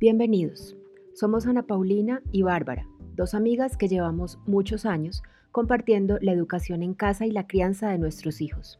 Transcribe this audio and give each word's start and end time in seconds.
Bienvenidos. 0.00 0.76
Somos 1.12 1.48
Ana 1.48 1.64
Paulina 1.64 2.22
y 2.30 2.42
Bárbara, 2.42 2.86
dos 3.16 3.34
amigas 3.34 3.76
que 3.76 3.88
llevamos 3.88 4.38
muchos 4.46 4.86
años 4.86 5.24
compartiendo 5.50 6.18
la 6.20 6.30
educación 6.30 6.84
en 6.84 6.94
casa 6.94 7.26
y 7.26 7.32
la 7.32 7.48
crianza 7.48 7.88
de 7.88 7.98
nuestros 7.98 8.40
hijos. 8.40 8.78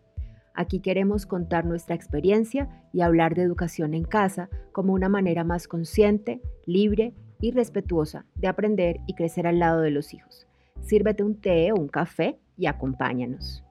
Aquí 0.54 0.78
queremos 0.78 1.26
contar 1.26 1.64
nuestra 1.64 1.96
experiencia 1.96 2.68
y 2.92 3.00
hablar 3.00 3.34
de 3.34 3.42
educación 3.42 3.94
en 3.94 4.04
casa 4.04 4.48
como 4.70 4.92
una 4.92 5.08
manera 5.08 5.42
más 5.42 5.66
consciente, 5.66 6.40
libre 6.66 7.14
y 7.40 7.50
respetuosa 7.50 8.24
de 8.36 8.46
aprender 8.46 9.00
y 9.08 9.14
crecer 9.16 9.48
al 9.48 9.58
lado 9.58 9.80
de 9.80 9.90
los 9.90 10.14
hijos. 10.14 10.46
Sírvete 10.82 11.24
un 11.24 11.40
té 11.40 11.72
o 11.72 11.74
un 11.74 11.88
café 11.88 12.38
y 12.56 12.66
acompáñanos. 12.66 13.64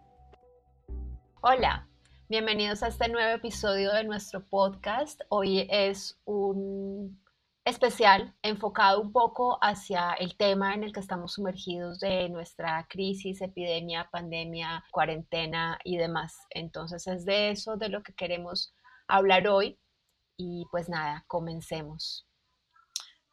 Hola, 1.39 1.87
bienvenidos 2.27 2.83
a 2.83 2.89
este 2.89 3.07
nuevo 3.07 3.37
episodio 3.37 3.93
de 3.93 4.03
nuestro 4.03 4.43
podcast. 4.43 5.21
Hoy 5.29 5.65
es 5.71 6.19
un 6.25 7.17
especial 7.67 8.33
enfocado 8.43 9.01
un 9.01 9.11
poco 9.11 9.59
hacia 9.61 10.13
el 10.13 10.37
tema 10.37 10.73
en 10.73 10.85
el 10.85 10.93
que 10.93 11.01
estamos 11.01 11.33
sumergidos 11.33 11.99
de 11.99 12.29
nuestra 12.29 12.87
crisis, 12.89 13.41
epidemia, 13.41 14.07
pandemia, 14.09 14.85
cuarentena 14.89 15.77
y 15.83 15.97
demás. 15.97 16.37
Entonces 16.49 17.05
es 17.07 17.25
de 17.25 17.51
eso 17.51 17.75
de 17.75 17.89
lo 17.89 18.03
que 18.03 18.13
queremos 18.13 18.73
hablar 19.09 19.49
hoy 19.49 19.77
y 20.37 20.65
pues 20.71 20.87
nada, 20.87 21.25
comencemos. 21.27 22.25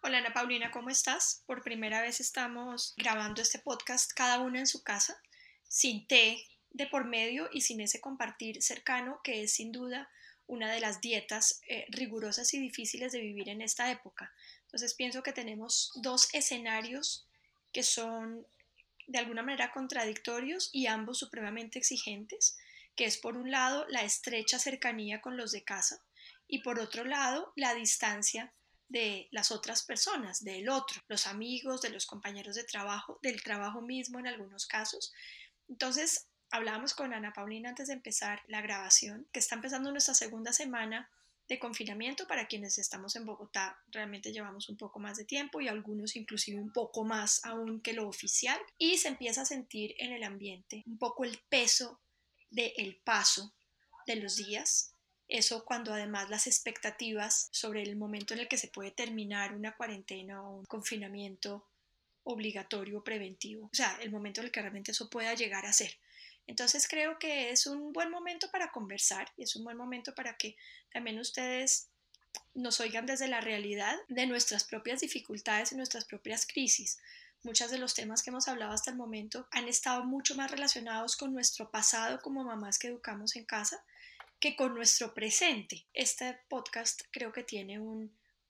Hola 0.02 0.18
Ana 0.18 0.32
Paulina, 0.34 0.72
¿cómo 0.72 0.90
estás? 0.90 1.44
Por 1.46 1.62
primera 1.62 2.02
vez 2.02 2.18
estamos 2.18 2.92
grabando 2.96 3.40
este 3.40 3.60
podcast 3.60 4.10
cada 4.16 4.40
una 4.40 4.58
en 4.58 4.66
su 4.66 4.82
casa, 4.82 5.16
sin 5.62 6.08
té 6.08 6.44
de 6.70 6.88
por 6.88 7.04
medio 7.04 7.48
y 7.52 7.60
sin 7.60 7.80
ese 7.80 8.00
compartir 8.00 8.60
cercano 8.62 9.20
que 9.22 9.44
es 9.44 9.54
sin 9.54 9.70
duda 9.70 10.10
una 10.46 10.72
de 10.72 10.80
las 10.80 11.00
dietas 11.00 11.60
eh, 11.68 11.86
rigurosas 11.88 12.52
y 12.54 12.60
difíciles 12.60 13.12
de 13.12 13.20
vivir 13.20 13.48
en 13.48 13.62
esta 13.62 13.90
época. 13.90 14.32
Entonces 14.62 14.94
pienso 14.94 15.22
que 15.22 15.32
tenemos 15.32 15.92
dos 15.96 16.28
escenarios 16.34 17.26
que 17.72 17.82
son 17.82 18.46
de 19.06 19.18
alguna 19.18 19.42
manera 19.42 19.72
contradictorios 19.72 20.70
y 20.72 20.86
ambos 20.86 21.18
supremamente 21.18 21.78
exigentes, 21.78 22.56
que 22.96 23.04
es 23.04 23.18
por 23.18 23.36
un 23.36 23.50
lado 23.50 23.86
la 23.88 24.02
estrecha 24.02 24.58
cercanía 24.58 25.20
con 25.20 25.36
los 25.36 25.52
de 25.52 25.64
casa 25.64 26.02
y 26.46 26.62
por 26.62 26.78
otro 26.78 27.04
lado 27.04 27.52
la 27.56 27.74
distancia 27.74 28.52
de 28.88 29.28
las 29.32 29.50
otras 29.50 29.82
personas, 29.82 30.44
del 30.44 30.68
otro, 30.68 31.02
los 31.08 31.26
amigos, 31.26 31.80
de 31.82 31.90
los 31.90 32.06
compañeros 32.06 32.54
de 32.54 32.64
trabajo, 32.64 33.18
del 33.22 33.42
trabajo 33.42 33.80
mismo 33.80 34.18
en 34.18 34.26
algunos 34.26 34.66
casos. 34.66 35.12
Entonces, 35.68 36.28
hablábamos 36.54 36.94
con 36.94 37.12
Ana 37.12 37.32
Paulina 37.32 37.70
antes 37.70 37.88
de 37.88 37.94
empezar 37.94 38.40
la 38.46 38.60
grabación, 38.60 39.26
que 39.32 39.40
está 39.40 39.56
empezando 39.56 39.90
nuestra 39.90 40.14
segunda 40.14 40.52
semana 40.52 41.10
de 41.48 41.58
confinamiento 41.58 42.28
para 42.28 42.46
quienes 42.46 42.78
estamos 42.78 43.16
en 43.16 43.26
Bogotá. 43.26 43.76
Realmente 43.88 44.32
llevamos 44.32 44.68
un 44.68 44.76
poco 44.76 45.00
más 45.00 45.16
de 45.16 45.24
tiempo 45.24 45.60
y 45.60 45.66
algunos 45.66 46.14
inclusive 46.14 46.60
un 46.60 46.72
poco 46.72 47.04
más 47.04 47.44
aún 47.44 47.80
que 47.80 47.92
lo 47.92 48.08
oficial. 48.08 48.56
Y 48.78 48.98
se 48.98 49.08
empieza 49.08 49.42
a 49.42 49.46
sentir 49.46 49.96
en 49.98 50.12
el 50.12 50.22
ambiente 50.22 50.84
un 50.86 50.96
poco 50.96 51.24
el 51.24 51.40
peso 51.48 52.00
del 52.50 53.00
paso 53.02 53.52
de 54.06 54.14
los 54.14 54.36
días. 54.36 54.94
Eso 55.26 55.64
cuando 55.64 55.92
además 55.92 56.30
las 56.30 56.46
expectativas 56.46 57.48
sobre 57.50 57.82
el 57.82 57.96
momento 57.96 58.32
en 58.32 58.38
el 58.40 58.48
que 58.48 58.58
se 58.58 58.68
puede 58.68 58.92
terminar 58.92 59.56
una 59.56 59.74
cuarentena 59.76 60.40
o 60.40 60.58
un 60.58 60.66
confinamiento 60.66 61.66
obligatorio 62.22 63.02
preventivo. 63.02 63.66
O 63.66 63.74
sea, 63.74 63.98
el 64.00 64.12
momento 64.12 64.40
en 64.40 64.46
el 64.46 64.52
que 64.52 64.60
realmente 64.60 64.92
eso 64.92 65.10
pueda 65.10 65.34
llegar 65.34 65.66
a 65.66 65.72
ser. 65.72 65.98
Entonces 66.46 66.86
creo 66.88 67.18
que 67.18 67.50
es 67.50 67.66
un 67.66 67.92
buen 67.92 68.10
momento 68.10 68.50
para 68.50 68.70
conversar 68.70 69.32
y 69.36 69.44
es 69.44 69.56
un 69.56 69.64
buen 69.64 69.76
momento 69.76 70.14
para 70.14 70.36
que 70.36 70.56
también 70.92 71.18
ustedes 71.18 71.88
nos 72.54 72.80
oigan 72.80 73.06
desde 73.06 73.28
la 73.28 73.40
realidad 73.40 73.96
de 74.08 74.26
nuestras 74.26 74.64
propias 74.64 75.00
dificultades 75.00 75.72
y 75.72 75.76
nuestras 75.76 76.04
propias 76.04 76.46
crisis. 76.46 76.98
Muchos 77.42 77.70
de 77.70 77.78
los 77.78 77.94
temas 77.94 78.22
que 78.22 78.30
hemos 78.30 78.48
hablado 78.48 78.72
hasta 78.72 78.90
el 78.90 78.96
momento 78.96 79.48
han 79.50 79.68
estado 79.68 80.04
mucho 80.04 80.34
más 80.34 80.50
relacionados 80.50 81.16
con 81.16 81.32
nuestro 81.32 81.70
pasado 81.70 82.20
como 82.20 82.44
mamás 82.44 82.78
que 82.78 82.88
educamos 82.88 83.36
en 83.36 83.44
casa 83.44 83.84
que 84.40 84.56
con 84.56 84.74
nuestro 84.74 85.14
presente. 85.14 85.86
Este 85.92 86.38
podcast 86.48 87.02
creo 87.10 87.32
que 87.32 87.42
tiene 87.42 87.80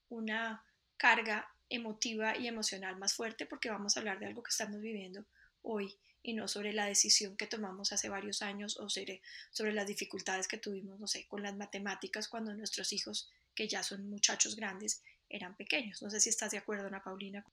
una 0.09 0.63
carga 0.97 1.49
emotiva 1.69 2.37
y 2.37 2.47
emocional 2.47 2.97
más 2.97 3.13
fuerte 3.13 3.45
porque 3.45 3.69
vamos 3.69 3.95
a 3.95 3.99
hablar 3.99 4.19
de 4.19 4.27
algo 4.27 4.43
que 4.43 4.51
estamos 4.51 4.81
viviendo 4.81 5.25
hoy 5.61 5.97
y 6.25 6.33
no 6.33 6.47
sobre 6.47 6.73
la 6.73 6.87
decisión 6.87 7.37
que 7.37 7.45
tomamos 7.45 7.93
hace 7.93 8.09
varios 8.09 8.41
años 8.41 8.77
o 8.79 8.89
sobre, 8.89 9.21
sobre 9.51 9.73
las 9.73 9.85
dificultades 9.85 10.47
que 10.47 10.57
tuvimos, 10.57 10.99
no 10.99 11.05
sé, 11.05 11.27
con 11.27 11.43
las 11.43 11.55
matemáticas 11.55 12.27
cuando 12.27 12.53
nuestros 12.55 12.91
hijos, 12.93 13.29
que 13.53 13.67
ya 13.67 13.83
son 13.83 14.09
muchachos 14.09 14.55
grandes, 14.55 15.03
eran 15.29 15.55
pequeños. 15.55 16.01
No 16.01 16.09
sé 16.09 16.19
si 16.19 16.29
estás 16.29 16.51
de 16.51 16.57
acuerdo, 16.57 16.87
Ana 16.87 17.03
Paulina. 17.03 17.45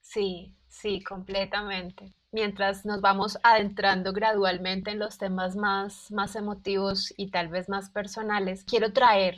Sí, 0.00 0.56
sí, 0.68 1.02
completamente. 1.02 2.14
Mientras 2.32 2.84
nos 2.84 3.00
vamos 3.00 3.38
adentrando 3.44 4.12
gradualmente 4.12 4.90
en 4.90 4.98
los 4.98 5.18
temas 5.18 5.54
más, 5.54 6.10
más 6.10 6.34
emotivos 6.34 7.14
y 7.16 7.30
tal 7.30 7.48
vez 7.48 7.68
más 7.68 7.90
personales, 7.90 8.64
quiero 8.64 8.92
traer 8.92 9.36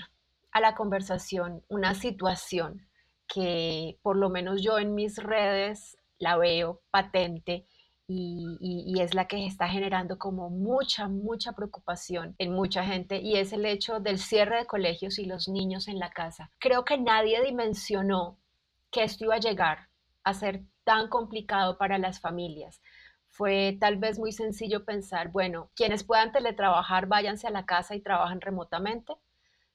a 0.50 0.60
la 0.60 0.74
conversación 0.74 1.62
una 1.68 1.94
situación 1.94 2.88
que 3.26 3.98
por 4.00 4.16
lo 4.16 4.30
menos 4.30 4.62
yo 4.62 4.78
en 4.78 4.94
mis 4.94 5.16
redes 5.18 5.98
la 6.18 6.38
veo 6.38 6.80
patente 6.90 7.66
y, 8.10 9.00
es 9.00 9.14
la 9.14 9.26
que 9.26 9.44
está 9.46 9.68
generando 9.68 10.18
como 10.18 10.48
mucha, 10.48 11.08
mucha 11.08 11.52
preocupación 11.52 12.34
en 12.38 12.52
mucha 12.52 12.84
gente 12.84 13.20
y 13.20 13.36
es 13.36 13.52
el 13.52 13.66
hecho 13.66 14.00
del 14.00 14.18
cierre 14.18 14.56
de 14.58 14.66
colegios 14.66 15.18
y 15.18 15.26
los 15.26 15.48
niños 15.48 15.88
en 15.88 15.98
la 15.98 16.10
casa. 16.10 16.50
Creo 16.58 16.84
que 16.84 16.98
nadie 16.98 17.42
dimensionó 17.44 18.38
que 18.90 19.04
esto 19.04 19.24
iba 19.24 19.34
a 19.34 19.40
llegar 19.40 19.88
a 20.24 20.32
ser 20.34 20.62
tan 20.84 21.08
complicado 21.08 21.76
para 21.76 21.98
las 21.98 22.20
familias. 22.20 22.80
Fue 23.28 23.76
tal 23.78 23.98
vez 23.98 24.18
muy 24.18 24.32
sencillo 24.32 24.84
pensar, 24.86 25.30
bueno, 25.30 25.70
quienes 25.76 26.02
puedan 26.02 26.32
teletrabajar, 26.32 27.06
váyanse 27.06 27.46
a 27.46 27.50
la 27.50 27.66
casa 27.66 27.94
y 27.94 28.00
trabajan 28.00 28.40
remotamente 28.40 29.14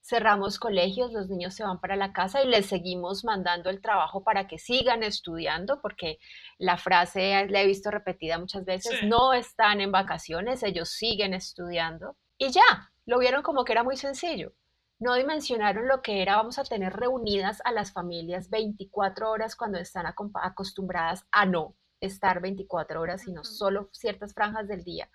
cerramos 0.03 0.59
colegios, 0.59 1.13
los 1.13 1.29
niños 1.29 1.55
se 1.55 1.63
van 1.63 1.79
para 1.79 1.95
la 1.95 2.11
casa 2.11 2.43
y 2.43 2.47
les 2.47 2.65
seguimos 2.65 3.23
mandando 3.23 3.69
el 3.69 3.81
trabajo 3.81 4.23
para 4.23 4.47
que 4.47 4.59
sigan 4.59 5.01
estudiando, 5.01 5.81
porque 5.81 6.19
la 6.57 6.77
frase 6.77 7.47
la 7.49 7.61
he 7.61 7.65
visto 7.65 7.89
repetida 7.89 8.37
muchas 8.37 8.65
veces, 8.65 9.03
no 9.03 9.33
están 9.33 9.79
en 9.79 9.93
vacaciones, 9.93 10.61
ellos 10.61 10.89
siguen 10.89 11.33
estudiando. 11.33 12.17
Y 12.37 12.51
ya, 12.51 12.91
lo 13.05 13.17
vieron 13.19 13.43
como 13.43 13.63
que 13.63 13.71
era 13.71 13.83
muy 13.83 13.95
sencillo. 13.95 14.53
No 14.99 15.15
dimensionaron 15.15 15.87
lo 15.87 16.01
que 16.01 16.21
era, 16.21 16.35
vamos 16.35 16.59
a 16.59 16.63
tener 16.65 16.93
reunidas 16.93 17.61
a 17.63 17.71
las 17.71 17.93
familias 17.93 18.49
24 18.49 19.31
horas 19.31 19.55
cuando 19.55 19.79
están 19.79 20.05
acostumbradas 20.05 21.25
a 21.31 21.45
no 21.45 21.75
estar 22.01 22.41
24 22.41 22.99
horas, 22.99 23.21
sino 23.21 23.45
solo 23.45 23.89
ciertas 23.93 24.33
franjas 24.33 24.67
del 24.67 24.83
día. 24.83 25.09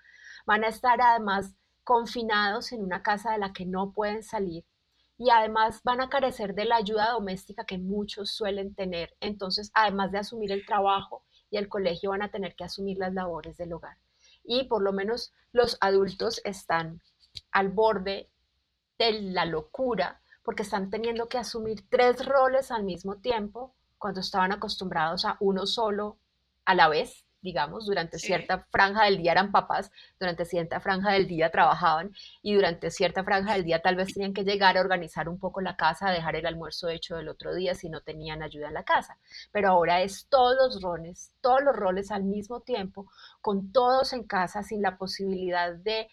Van 0.47 0.65
a 0.65 0.69
estar 0.69 0.99
además 1.01 1.55
confinados 1.85 2.73
en 2.73 2.83
una 2.83 3.03
casa 3.03 3.33
de 3.33 3.39
la 3.39 3.53
que 3.53 3.67
no 3.67 3.93
pueden 3.93 4.23
salir 4.23 4.65
y 5.19 5.31
además 5.31 5.81
van 5.83 6.01
a 6.01 6.09
carecer 6.09 6.55
de 6.55 6.65
la 6.65 6.77
ayuda 6.77 7.11
doméstica 7.11 7.65
que 7.65 7.77
muchos 7.77 8.31
suelen 8.31 8.75
tener. 8.75 9.17
Entonces, 9.21 9.71
además 9.75 10.13
de 10.13 10.19
asumir 10.19 10.53
el 10.53 10.65
trabajo 10.65 11.25
y 11.51 11.57
el 11.57 11.69
colegio, 11.69 12.11
van 12.11 12.23
a 12.23 12.31
tener 12.31 12.55
que 12.55 12.65
asumir 12.65 12.99
las 12.99 13.13
labores 13.13 13.57
del 13.57 13.73
hogar. 13.73 13.99
Y 14.45 14.65
por 14.65 14.81
lo 14.81 14.93
menos 14.93 15.33
los 15.53 15.77
adultos 15.81 16.41
están 16.45 17.03
al 17.51 17.69
borde 17.69 18.31
de 18.99 19.21
la 19.21 19.45
locura 19.45 20.23
porque 20.43 20.63
están 20.63 20.89
teniendo 20.89 21.29
que 21.29 21.37
asumir 21.37 21.85
tres 21.91 22.25
roles 22.25 22.71
al 22.71 22.85
mismo 22.85 23.17
tiempo 23.17 23.75
cuando 23.99 24.21
estaban 24.21 24.53
acostumbrados 24.53 25.25
a 25.25 25.37
uno 25.41 25.67
solo 25.67 26.17
a 26.65 26.75
la 26.75 26.89
vez 26.89 27.28
digamos, 27.41 27.87
durante 27.87 28.19
cierta 28.19 28.67
franja 28.71 29.05
del 29.05 29.19
día 29.19 29.33
eran 29.33 29.53
papás, 29.53 29.91
durante 30.19 30.45
cierta 30.45 30.81
franja 30.81 31.13
del 31.13 31.27
día 31.27 31.51
trabajaban 31.51 32.13
y 32.43 32.55
durante 32.55 32.91
cierta 32.91 33.25
franja 33.25 33.55
del 33.55 33.65
día 33.65 33.81
tal 33.81 33.97
vez 33.97 34.13
tenían 34.13 34.35
que 34.35 34.45
llegar 34.45 34.77
a 34.77 34.81
organizar 34.81 35.29
un 35.29 35.39
poco 35.39 35.61
la 35.61 35.77
casa, 35.77 36.09
a 36.09 36.13
dejar 36.13 36.37
el 36.37 36.47
almuerzo 36.47 36.89
hecho 36.89 37.17
del 37.17 37.29
otro 37.29 37.55
día 37.55 37.75
si 37.75 37.89
no 37.89 38.01
tenían 38.01 38.43
ayuda 38.43 38.69
en 38.69 38.75
la 38.75 38.85
casa. 38.85 39.19
Pero 39.53 39.69
ahora 39.69 40.03
es 40.03 40.27
todos 40.29 40.57
los 40.57 40.83
roles, 40.83 41.33
todos 41.41 41.63
los 41.63 41.77
roles 41.77 42.11
al 42.11 42.25
mismo 42.25 42.61
tiempo, 42.61 43.11
con 43.41 43.73
todos 43.73 44.13
en 44.13 44.25
casa 44.25 44.63
sin 44.63 44.83
la 44.83 44.99
posibilidad 44.99 45.75
de, 45.75 46.09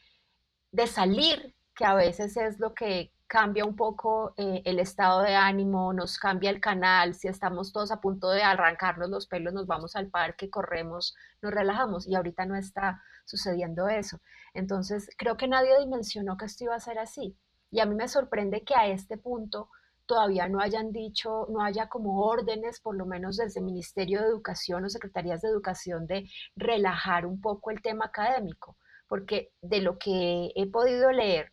de 0.71 0.87
salir, 0.87 1.55
que 1.75 1.85
a 1.85 1.93
veces 1.93 2.37
es 2.37 2.59
lo 2.59 2.73
que 2.73 3.11
cambia 3.27 3.65
un 3.65 3.75
poco 3.75 4.33
eh, 4.37 4.61
el 4.65 4.79
estado 4.79 5.21
de 5.21 5.35
ánimo, 5.35 5.93
nos 5.93 6.17
cambia 6.17 6.49
el 6.49 6.59
canal, 6.61 7.15
si 7.15 7.27
estamos 7.27 7.73
todos 7.73 7.91
a 7.91 8.01
punto 8.01 8.29
de 8.29 8.43
arrancarnos 8.43 9.09
los 9.09 9.27
pelos, 9.27 9.53
nos 9.53 9.67
vamos 9.67 9.95
al 9.95 10.09
parque, 10.09 10.49
corremos, 10.49 11.15
nos 11.41 11.51
relajamos 11.53 12.07
y 12.07 12.15
ahorita 12.15 12.45
no 12.45 12.55
está 12.55 13.01
sucediendo 13.25 13.87
eso. 13.89 14.19
Entonces, 14.53 15.09
creo 15.17 15.37
que 15.37 15.47
nadie 15.47 15.77
dimensionó 15.79 16.37
que 16.37 16.45
esto 16.45 16.65
iba 16.65 16.75
a 16.75 16.79
ser 16.79 16.99
así. 16.99 17.37
Y 17.71 17.79
a 17.79 17.85
mí 17.85 17.95
me 17.95 18.07
sorprende 18.07 18.63
que 18.63 18.75
a 18.75 18.87
este 18.87 19.17
punto 19.17 19.69
todavía 20.05 20.47
no 20.47 20.59
hayan 20.59 20.91
dicho, 20.91 21.47
no 21.49 21.61
haya 21.61 21.89
como 21.89 22.21
órdenes, 22.21 22.79
por 22.79 22.95
lo 22.95 23.05
menos 23.05 23.37
desde 23.37 23.59
el 23.59 23.65
Ministerio 23.65 24.21
de 24.21 24.27
Educación 24.27 24.85
o 24.85 24.89
Secretarías 24.89 25.41
de 25.41 25.49
Educación, 25.49 26.05
de 26.07 26.29
relajar 26.55 27.25
un 27.25 27.41
poco 27.41 27.71
el 27.71 27.81
tema 27.81 28.05
académico, 28.05 28.77
porque 29.07 29.51
de 29.61 29.81
lo 29.81 29.97
que 29.97 30.51
he 30.55 30.67
podido 30.67 31.11
leer, 31.11 31.51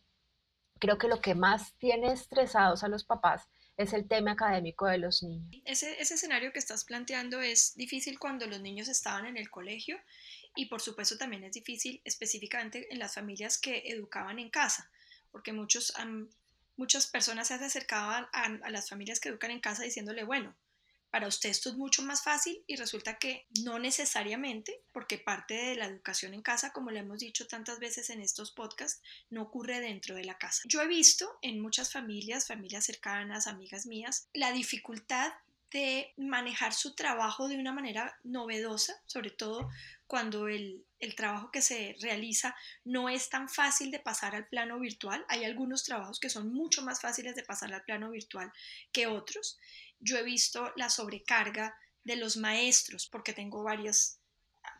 creo 0.83 0.97
que 0.97 1.07
lo 1.07 1.21
que 1.21 1.33
más 1.33 1.73
tiene 1.77 2.11
estresados 2.11 2.83
a 2.83 2.89
los 2.89 3.05
papás 3.05 3.47
es 3.77 3.93
el 3.93 4.05
tema 4.05 4.31
académico 4.31 4.85
de 4.85 4.97
los 4.97 5.23
niños. 5.23 5.49
Ese, 5.63 6.01
ese 6.01 6.15
escenario 6.15 6.51
que 6.51 6.59
estás 6.59 6.83
planteando 6.83 7.39
es 7.39 7.73
difícil 7.75 8.19
cuando 8.19 8.47
los 8.47 8.59
niños 8.59 8.89
estaban 8.89 9.25
en 9.25 9.37
el 9.37 9.49
colegio 9.49 9.97
y 10.57 10.65
por 10.65 10.81
supuesto 10.81 11.17
también 11.17 11.45
es 11.45 11.53
difícil 11.53 12.01
específicamente 12.03 12.91
en 12.91 12.99
las 12.99 13.13
familias 13.13 13.57
que 13.57 13.83
educaban 13.85 14.39
en 14.39 14.49
casa, 14.49 14.91
porque 15.31 15.53
muchos, 15.53 15.93
muchas 16.75 17.07
personas 17.07 17.47
se 17.47 17.53
acercaban 17.53 18.27
a, 18.33 18.43
a 18.43 18.69
las 18.69 18.89
familias 18.89 19.21
que 19.21 19.29
educan 19.29 19.51
en 19.51 19.61
casa 19.61 19.83
diciéndole, 19.83 20.25
bueno, 20.25 20.53
para 21.13 21.27
usted 21.27 21.51
esto 21.51 21.69
es 21.69 21.75
mucho 21.75 22.01
más 22.01 22.23
fácil 22.23 22.63
y 22.65 22.75
resulta 22.75 23.19
que 23.19 23.45
no 23.61 23.77
necesariamente, 23.77 24.81
porque 24.91 25.19
parte 25.19 25.53
de 25.53 25.75
la 25.75 25.85
educación 25.85 26.33
en 26.33 26.41
casa, 26.41 26.73
como 26.73 26.89
le 26.89 27.01
hemos 27.01 27.19
dicho 27.19 27.45
tantas 27.45 27.77
veces 27.77 28.09
en 28.09 28.19
estos 28.19 28.49
podcasts, 28.49 28.99
no 29.29 29.43
ocurre 29.43 29.79
dentro 29.79 30.15
de 30.15 30.23
la 30.25 30.39
casa. 30.39 30.63
Yo 30.65 30.81
he 30.81 30.87
visto 30.87 31.37
en 31.43 31.61
muchas 31.61 31.91
familias, 31.91 32.47
familias 32.47 32.85
cercanas, 32.85 33.45
amigas 33.45 33.85
mías, 33.85 34.27
la 34.33 34.51
dificultad 34.53 35.31
de 35.69 36.13
manejar 36.17 36.73
su 36.73 36.95
trabajo 36.95 37.47
de 37.47 37.57
una 37.57 37.73
manera 37.73 38.17
novedosa, 38.23 38.95
sobre 39.05 39.29
todo 39.29 39.69
cuando 40.07 40.47
el, 40.47 40.83
trabajo 41.17 41.51
que 41.51 41.61
se 41.61 41.95
realiza 42.01 42.55
no 42.85 43.09
es 43.09 43.29
tan 43.29 43.49
fácil 43.49 43.91
de 43.91 43.99
pasar 43.99 44.35
al 44.35 44.47
plano 44.47 44.79
virtual. 44.79 45.25
Hay 45.27 45.43
algunos 45.43 45.83
trabajos 45.83 46.19
que 46.19 46.29
son 46.29 46.53
mucho 46.53 46.81
más 46.81 47.01
fáciles 47.01 47.35
de 47.35 47.43
pasar 47.43 47.73
al 47.73 47.83
plano 47.83 48.09
virtual 48.09 48.51
que 48.91 49.05
otros 49.05 49.59
yo 50.03 50.17
he 50.17 50.23
visto 50.23 50.71
la 50.75 50.89
sobrecarga 50.89 51.77
de 52.03 52.17
los 52.17 52.37
maestros, 52.37 53.07
porque 53.07 53.33
tengo 53.33 53.63
varias 53.63 54.19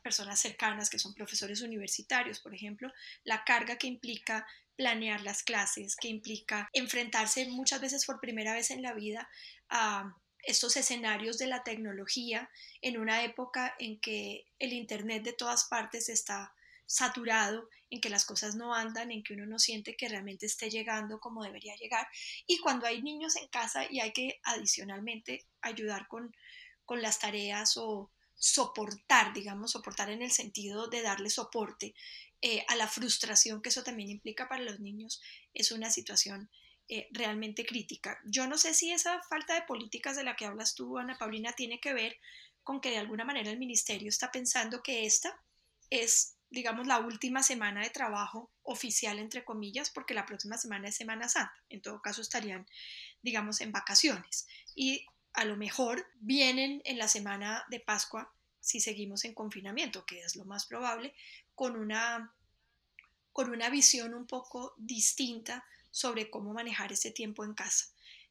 personas 0.03 0.39
cercanas 0.39 0.89
que 0.89 0.99
son 0.99 1.13
profesores 1.13 1.61
universitarios, 1.61 2.39
por 2.39 2.53
ejemplo, 2.53 2.91
la 3.23 3.43
carga 3.43 3.77
que 3.77 3.87
implica 3.87 4.45
planear 4.75 5.21
las 5.21 5.43
clases, 5.43 5.95
que 5.95 6.07
implica 6.07 6.69
enfrentarse 6.73 7.47
muchas 7.47 7.79
veces 7.79 8.05
por 8.05 8.19
primera 8.19 8.53
vez 8.53 8.71
en 8.71 8.81
la 8.81 8.93
vida 8.93 9.29
a 9.69 10.15
estos 10.39 10.75
escenarios 10.75 11.37
de 11.37 11.47
la 11.47 11.63
tecnología 11.63 12.49
en 12.81 12.97
una 12.97 13.23
época 13.23 13.75
en 13.79 13.99
que 13.99 14.45
el 14.59 14.73
Internet 14.73 15.23
de 15.23 15.33
todas 15.33 15.65
partes 15.65 16.09
está 16.09 16.53
saturado, 16.85 17.69
en 17.89 18.01
que 18.01 18.09
las 18.09 18.25
cosas 18.25 18.55
no 18.55 18.73
andan, 18.73 19.11
en 19.11 19.23
que 19.23 19.33
uno 19.33 19.45
no 19.45 19.59
siente 19.59 19.95
que 19.95 20.09
realmente 20.09 20.45
esté 20.45 20.69
llegando 20.69 21.19
como 21.19 21.43
debería 21.43 21.75
llegar. 21.75 22.07
Y 22.47 22.57
cuando 22.57 22.87
hay 22.87 23.01
niños 23.01 23.35
en 23.35 23.47
casa 23.49 23.85
y 23.89 23.99
hay 23.99 24.11
que 24.13 24.39
adicionalmente 24.43 25.45
ayudar 25.61 26.07
con, 26.07 26.35
con 26.85 27.01
las 27.01 27.19
tareas 27.19 27.77
o 27.77 28.09
soportar, 28.35 29.33
digamos, 29.33 29.71
soportar 29.71 30.09
en 30.09 30.21
el 30.21 30.31
sentido 30.31 30.87
de 30.87 31.01
darle 31.01 31.29
soporte 31.29 31.93
eh, 32.41 32.65
a 32.67 32.75
la 32.75 32.89
frustración 32.89 33.61
que 33.61 33.69
eso 33.69 33.83
también 33.83 34.09
implica 34.09 34.49
para 34.49 34.63
los 34.63 34.79
niños, 34.81 35.21
es 35.53 35.71
una 35.71 35.89
situación 35.89 36.49
eh, 36.89 37.07
realmente 37.11 37.65
crítica. 37.65 38.19
Yo 38.25 38.47
no 38.47 38.57
sé 38.57 38.73
si 38.73 38.91
esa 38.91 39.21
falta 39.29 39.53
de 39.55 39.61
políticas 39.61 40.17
de 40.17 40.25
la 40.25 40.35
que 40.35 40.45
hablas 40.45 40.75
tú, 40.75 40.97
Ana 40.97 41.17
Paulina, 41.17 41.53
tiene 41.53 41.79
que 41.79 41.93
ver 41.93 42.17
con 42.61 42.81
que 42.81 42.89
de 42.89 42.97
alguna 42.97 43.23
manera 43.23 43.49
el 43.49 43.59
ministerio 43.59 44.09
está 44.09 44.29
pensando 44.29 44.83
que 44.83 45.05
esta 45.05 45.41
es 45.89 46.32
digamos, 46.53 46.85
la 46.85 46.99
última 46.99 47.41
semana 47.41 47.81
de 47.81 47.89
trabajo 47.89 48.51
oficial, 48.61 49.17
entre 49.17 49.43
comillas, 49.43 49.89
porque 49.89 50.13
la 50.13 50.27
próxima 50.27 50.55
semana 50.55 50.87
es 50.87 50.95
Semana 50.95 51.27
Santa. 51.27 51.55
En 51.67 51.81
todo 51.81 51.99
caso, 51.99 52.21
estarían, 52.21 52.67
digamos, 53.23 53.59
en 53.61 53.71
vacaciones. 53.71 54.47
Y 54.75 55.07
a 55.33 55.45
lo 55.45 55.57
mejor 55.57 56.07
vienen 56.13 56.83
en 56.85 56.99
la 56.99 57.07
semana 57.07 57.65
de 57.69 57.79
Pascua, 57.79 58.31
si 58.59 58.79
seguimos 58.79 59.25
en 59.25 59.33
confinamiento, 59.33 60.05
que 60.05 60.21
es 60.21 60.35
lo 60.35 60.45
más 60.45 60.67
probable, 60.67 61.15
con 61.55 61.75
una, 61.75 62.31
con 63.31 63.49
una 63.49 63.71
visión 63.71 64.13
un 64.13 64.27
poco 64.27 64.75
distinta 64.77 65.65
sobre 65.89 66.29
cómo 66.29 66.53
manejar 66.53 66.91
ese 66.91 67.09
tiempo 67.09 67.43
en 67.43 67.55
casa. 67.55 67.87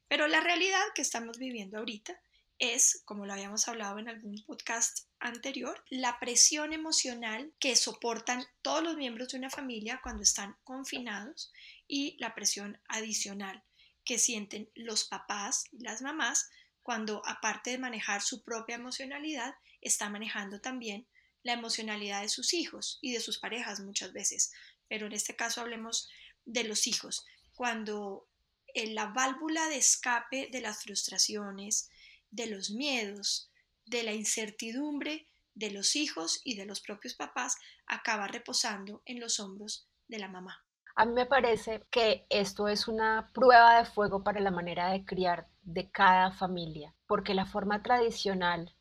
Pero 0.07 0.29
la 0.29 0.39
realidad 0.39 0.81
que 0.95 1.01
estamos 1.01 1.37
viviendo 1.39 1.77
ahorita 1.77 2.17
es, 2.63 3.01
como 3.03 3.25
lo 3.25 3.33
habíamos 3.33 3.67
hablado 3.67 3.99
en 3.99 4.07
algún 4.07 4.41
podcast 4.45 5.07
anterior, 5.19 5.83
la 5.89 6.17
presión 6.19 6.71
emocional 6.71 7.53
que 7.59 7.75
soportan 7.75 8.45
todos 8.61 8.81
los 8.81 8.95
miembros 8.95 9.29
de 9.29 9.37
una 9.37 9.49
familia 9.49 9.99
cuando 10.01 10.23
están 10.23 10.55
confinados 10.63 11.51
y 11.87 12.15
la 12.19 12.33
presión 12.33 12.79
adicional 12.87 13.63
que 14.05 14.17
sienten 14.17 14.69
los 14.75 15.03
papás 15.03 15.65
y 15.71 15.83
las 15.83 16.01
mamás 16.01 16.49
cuando, 16.81 17.21
aparte 17.25 17.71
de 17.71 17.77
manejar 17.77 18.21
su 18.21 18.43
propia 18.43 18.75
emocionalidad, 18.75 19.55
está 19.81 20.09
manejando 20.09 20.61
también 20.61 21.05
la 21.43 21.53
emocionalidad 21.53 22.21
de 22.21 22.29
sus 22.29 22.53
hijos 22.53 22.99
y 23.01 23.11
de 23.11 23.19
sus 23.19 23.39
parejas 23.39 23.81
muchas 23.81 24.13
veces. 24.13 24.53
Pero 24.87 25.07
en 25.07 25.13
este 25.13 25.35
caso 25.35 25.59
hablemos 25.59 26.09
de 26.45 26.63
los 26.63 26.87
hijos. 26.87 27.25
Cuando 27.55 28.27
en 28.73 28.95
la 28.95 29.07
válvula 29.07 29.67
de 29.67 29.77
escape 29.77 30.49
de 30.51 30.61
las 30.61 30.83
frustraciones, 30.83 31.89
de 32.33 32.47
los 32.47 32.71
miedos, 32.71 33.51
de 33.85 34.03
la 34.03 34.13
incertidumbre 34.13 35.27
de 35.55 35.71
los 35.71 35.95
hijos 35.95 36.41
y 36.43 36.55
de 36.55 36.65
los 36.65 36.81
propios 36.81 37.13
papás 37.13 37.57
acaba 37.85 38.27
reposando 38.27 39.01
en 39.05 39.19
los 39.19 39.39
hombros 39.39 39.87
de 40.07 40.19
la 40.19 40.27
mamá. 40.27 40.63
A 40.95 41.05
mí 41.05 41.13
me 41.13 41.25
parece 41.25 41.83
que 41.89 42.25
esto 42.29 42.67
es 42.67 42.87
una 42.87 43.31
prueba 43.33 43.77
de 43.77 43.85
fuego 43.85 44.23
para 44.23 44.39
la 44.39 44.51
manera 44.51 44.91
de 44.91 45.05
criar 45.05 45.47
de 45.61 45.89
cada 45.89 46.31
familia, 46.31 46.95
porque 47.07 47.33
la 47.33 47.45
forma 47.45 47.81
tradicional 47.81 48.75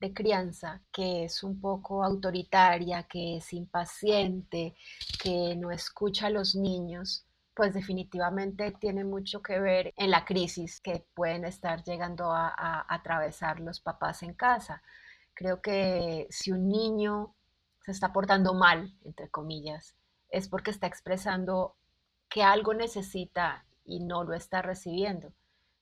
de 0.00 0.12
crianza, 0.12 0.82
que 0.92 1.24
es 1.24 1.42
un 1.42 1.60
poco 1.60 2.04
autoritaria, 2.04 3.04
que 3.04 3.38
es 3.38 3.52
impaciente, 3.52 4.76
que 5.20 5.56
no 5.56 5.70
escucha 5.70 6.26
a 6.26 6.30
los 6.30 6.54
niños, 6.54 7.25
pues 7.56 7.72
definitivamente 7.72 8.70
tiene 8.72 9.02
mucho 9.02 9.40
que 9.40 9.58
ver 9.58 9.94
en 9.96 10.10
la 10.10 10.26
crisis 10.26 10.78
que 10.82 11.06
pueden 11.14 11.46
estar 11.46 11.82
llegando 11.82 12.30
a, 12.30 12.84
atravesar 12.86 13.60
los 13.60 13.80
papás 13.80 14.22
en 14.22 14.34
casa. 14.34 14.82
Creo 15.32 15.62
que 15.62 16.26
si 16.28 16.52
un 16.52 16.68
niño 16.68 17.34
se 17.82 17.92
está 17.92 18.12
portando 18.12 18.52
mal, 18.52 18.94
entre 19.04 19.30
comillas, 19.30 19.96
es 20.28 20.50
porque 20.50 20.70
está 20.70 20.86
expresando 20.86 21.76
que 22.28 22.42
algo 22.42 22.74
necesita 22.74 23.64
y 23.86 24.00
no 24.00 24.22
lo 24.22 24.34
está 24.34 24.60
recibiendo. 24.60 25.32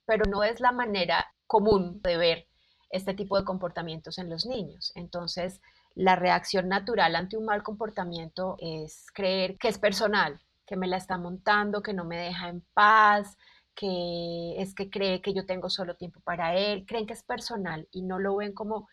Pero 0.07 0.27
no 0.31 0.45
es 0.45 0.61
la 0.61 0.71
manera 0.71 1.27
común 1.49 2.01
de 2.03 2.17
ver 2.17 2.47
este 2.89 3.15
tipo 3.15 3.37
de 3.37 3.45
comportamientos 3.45 4.19
en 4.19 4.31
los 4.31 4.47
niños. 4.47 4.93
Entonces, 4.95 5.61
la 5.97 6.15
reacción 6.15 6.69
natural 6.69 7.17
ante 7.17 7.37
un 7.37 7.47
mal 7.47 7.65
comportamiento 7.65 8.55
es 8.61 9.07
creer 9.13 9.59
que 9.59 9.67
es 9.67 9.79
personal, 9.79 10.41
que 10.67 10.77
me 10.77 10.87
la 10.89 10.97
está 10.97 11.19
montando, 11.19 11.83
que 11.83 11.93
no 11.93 12.05
me 12.05 12.19
deja 12.19 12.49
en 12.49 12.63
paz, 12.75 13.37
que 13.75 14.61
es 14.61 14.75
que 14.75 14.91
cree 14.91 15.21
que 15.21 15.35
yo 15.35 15.47
tengo 15.47 15.69
solo 15.71 15.97
tiempo 15.97 16.21
para 16.21 16.57
él, 16.57 16.85
creen 16.87 17.07
que 17.07 17.15
es 17.15 17.23
personal 17.23 17.89
y 17.91 18.03
no 18.03 18.19
lo 18.19 18.37
ven 18.37 18.55
como 18.55 18.89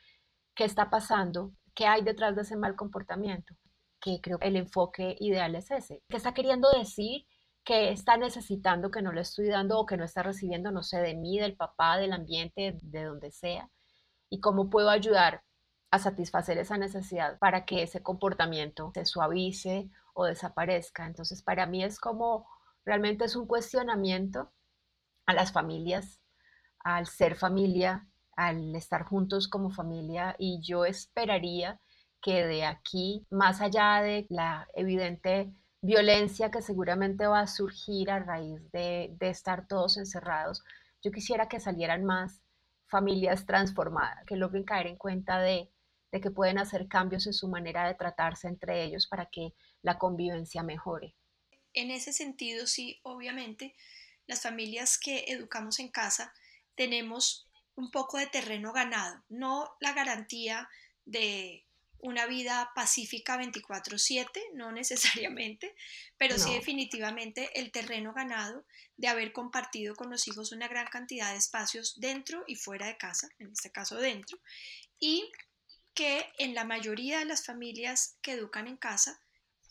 qué 0.55 0.65
está 0.65 0.89
pasando, 0.89 1.53
qué 1.75 1.85
hay 1.87 2.03
detrás 2.03 2.35
de 2.35 2.41
ese 2.43 2.57
mal 2.57 2.75
comportamiento, 2.75 3.55
que 3.99 4.19
creo 4.21 4.39
el 4.41 4.55
enfoque 4.55 5.15
ideal 5.19 5.55
es 5.55 5.71
ese. 5.71 6.03
¿Qué 6.09 6.17
está 6.17 6.33
queriendo 6.33 6.69
decir? 6.71 7.25
que 7.63 7.91
está 7.91 8.17
necesitando 8.17 8.91
que 8.91 9.01
no 9.01 9.11
le 9.11 9.21
estoy 9.21 9.47
dando 9.47 9.79
o 9.79 9.85
que 9.85 9.97
no 9.97 10.03
está 10.03 10.23
recibiendo, 10.23 10.71
no 10.71 10.83
sé, 10.83 10.97
de 10.99 11.15
mí, 11.15 11.39
del 11.39 11.55
papá, 11.55 11.97
del 11.97 12.13
ambiente, 12.13 12.77
de 12.81 13.03
donde 13.03 13.31
sea, 13.31 13.69
y 14.29 14.39
cómo 14.39 14.69
puedo 14.69 14.89
ayudar 14.89 15.43
a 15.91 15.99
satisfacer 15.99 16.57
esa 16.57 16.77
necesidad 16.77 17.37
para 17.39 17.65
que 17.65 17.83
ese 17.83 18.01
comportamiento 18.01 18.91
se 18.93 19.05
suavice 19.05 19.89
o 20.13 20.25
desaparezca. 20.25 21.05
Entonces, 21.05 21.41
para 21.43 21.65
mí 21.65 21.83
es 21.83 21.99
como 21.99 22.47
realmente 22.85 23.25
es 23.25 23.35
un 23.35 23.47
cuestionamiento 23.47 24.51
a 25.25 25.33
las 25.33 25.51
familias, 25.51 26.19
al 26.79 27.07
ser 27.07 27.35
familia, 27.35 28.07
al 28.35 28.75
estar 28.75 29.03
juntos 29.03 29.47
como 29.47 29.71
familia 29.71 30.35
y 30.39 30.61
yo 30.61 30.85
esperaría 30.85 31.79
que 32.21 32.45
de 32.45 32.65
aquí, 32.65 33.25
más 33.29 33.61
allá 33.61 34.01
de 34.01 34.27
la 34.29 34.67
evidente 34.75 35.53
violencia 35.81 36.51
que 36.51 36.61
seguramente 36.61 37.25
va 37.25 37.41
a 37.41 37.47
surgir 37.47 38.11
a 38.11 38.19
raíz 38.19 38.71
de, 38.71 39.15
de 39.19 39.29
estar 39.29 39.67
todos 39.67 39.97
encerrados, 39.97 40.63
yo 41.03 41.11
quisiera 41.11 41.47
que 41.47 41.59
salieran 41.59 42.05
más 42.05 42.41
familias 42.87 43.45
transformadas, 43.45 44.23
que 44.25 44.35
logren 44.35 44.63
caer 44.63 44.87
en 44.87 44.97
cuenta 44.97 45.39
de, 45.39 45.71
de 46.11 46.21
que 46.21 46.29
pueden 46.29 46.59
hacer 46.59 46.87
cambios 46.87 47.25
en 47.25 47.33
su 47.33 47.47
manera 47.47 47.87
de 47.87 47.95
tratarse 47.95 48.47
entre 48.47 48.83
ellos 48.83 49.07
para 49.07 49.25
que 49.27 49.53
la 49.81 49.97
convivencia 49.97 50.63
mejore. 50.63 51.15
En 51.73 51.91
ese 51.91 52.13
sentido, 52.13 52.67
sí, 52.67 52.99
obviamente, 53.03 53.75
las 54.27 54.41
familias 54.41 54.97
que 54.97 55.25
educamos 55.27 55.79
en 55.79 55.89
casa 55.89 56.33
tenemos 56.75 57.47
un 57.75 57.91
poco 57.91 58.17
de 58.17 58.27
terreno 58.27 58.73
ganado, 58.73 59.23
no 59.29 59.75
la 59.79 59.93
garantía 59.93 60.69
de 61.05 61.65
una 61.99 62.25
vida 62.25 62.71
pacífica 62.75 63.37
24/7, 63.37 64.41
no 64.53 64.71
necesariamente, 64.71 65.75
pero 66.17 66.37
sí 66.37 66.53
definitivamente 66.53 67.59
el 67.59 67.71
terreno 67.71 68.13
ganado 68.13 68.65
de 68.97 69.07
haber 69.07 69.31
compartido 69.33 69.95
con 69.95 70.09
los 70.09 70.27
hijos 70.27 70.51
una 70.51 70.67
gran 70.67 70.87
cantidad 70.87 71.31
de 71.31 71.37
espacios 71.37 71.99
dentro 71.99 72.43
y 72.47 72.55
fuera 72.55 72.87
de 72.87 72.97
casa, 72.97 73.29
en 73.39 73.51
este 73.51 73.71
caso 73.71 73.97
dentro, 73.97 74.39
y 74.99 75.31
que 75.93 76.25
en 76.37 76.55
la 76.55 76.63
mayoría 76.63 77.19
de 77.19 77.25
las 77.25 77.45
familias 77.45 78.17
que 78.21 78.33
educan 78.33 78.67
en 78.67 78.77
casa 78.77 79.19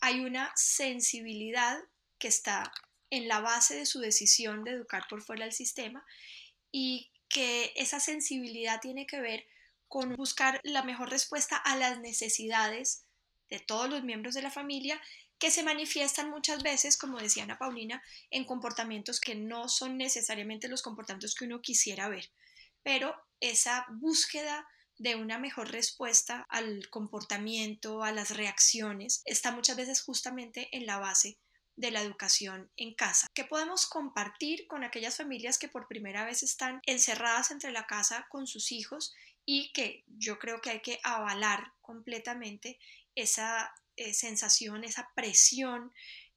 hay 0.01 0.19
una 0.19 0.51
sensibilidad 0.55 1.79
que 2.17 2.27
está 2.27 2.71
en 3.09 3.27
la 3.27 3.39
base 3.39 3.75
de 3.75 3.85
su 3.85 3.99
decisión 3.99 4.63
de 4.63 4.71
educar 4.71 5.05
por 5.09 5.21
fuera 5.21 5.45
del 5.45 5.53
sistema 5.53 6.03
y 6.71 7.11
que 7.29 7.71
esa 7.75 7.99
sensibilidad 7.99 8.81
tiene 8.81 9.05
que 9.05 9.21
ver 9.21 9.45
con 9.87 10.15
buscar 10.15 10.59
la 10.63 10.83
mejor 10.83 11.09
respuesta 11.09 11.55
a 11.55 11.75
las 11.75 11.99
necesidades 11.99 13.05
de 13.49 13.59
todos 13.59 13.89
los 13.89 14.03
miembros 14.03 14.33
de 14.33 14.41
la 14.41 14.51
familia 14.51 15.01
que 15.37 15.51
se 15.51 15.63
manifiestan 15.63 16.29
muchas 16.29 16.63
veces, 16.63 16.97
como 16.97 17.19
decía 17.19 17.43
Ana 17.43 17.57
Paulina, 17.57 18.01
en 18.29 18.45
comportamientos 18.45 19.19
que 19.19 19.35
no 19.35 19.67
son 19.69 19.97
necesariamente 19.97 20.67
los 20.67 20.81
comportamientos 20.81 21.35
que 21.35 21.45
uno 21.45 21.61
quisiera 21.61 22.09
ver, 22.09 22.31
pero 22.83 23.15
esa 23.39 23.85
búsqueda 23.89 24.67
de 25.01 25.15
una 25.15 25.39
mejor 25.39 25.71
respuesta 25.71 26.45
al 26.47 26.87
comportamiento, 26.91 28.03
a 28.03 28.11
las 28.11 28.37
reacciones, 28.37 29.23
está 29.25 29.51
muchas 29.51 29.75
veces 29.75 30.03
justamente 30.03 30.69
en 30.73 30.85
la 30.85 30.99
base 30.99 31.39
de 31.75 31.89
la 31.89 32.01
educación 32.01 32.69
en 32.77 32.93
casa. 32.93 33.25
¿Qué 33.33 33.43
podemos 33.43 33.87
compartir 33.87 34.67
con 34.67 34.83
aquellas 34.83 35.17
familias 35.17 35.57
que 35.57 35.69
por 35.69 35.87
primera 35.87 36.23
vez 36.23 36.43
están 36.43 36.81
encerradas 36.85 37.49
entre 37.49 37.71
la 37.71 37.87
casa 37.87 38.27
con 38.29 38.45
sus 38.45 38.71
hijos 38.71 39.15
y 39.43 39.73
que 39.73 40.03
yo 40.05 40.37
creo 40.37 40.61
que 40.61 40.69
hay 40.69 40.81
que 40.81 40.99
avalar 41.03 41.73
completamente 41.81 42.77
esa 43.15 43.73
eh, 43.95 44.13
sensación, 44.13 44.83
esa 44.83 45.09
presión 45.15 45.91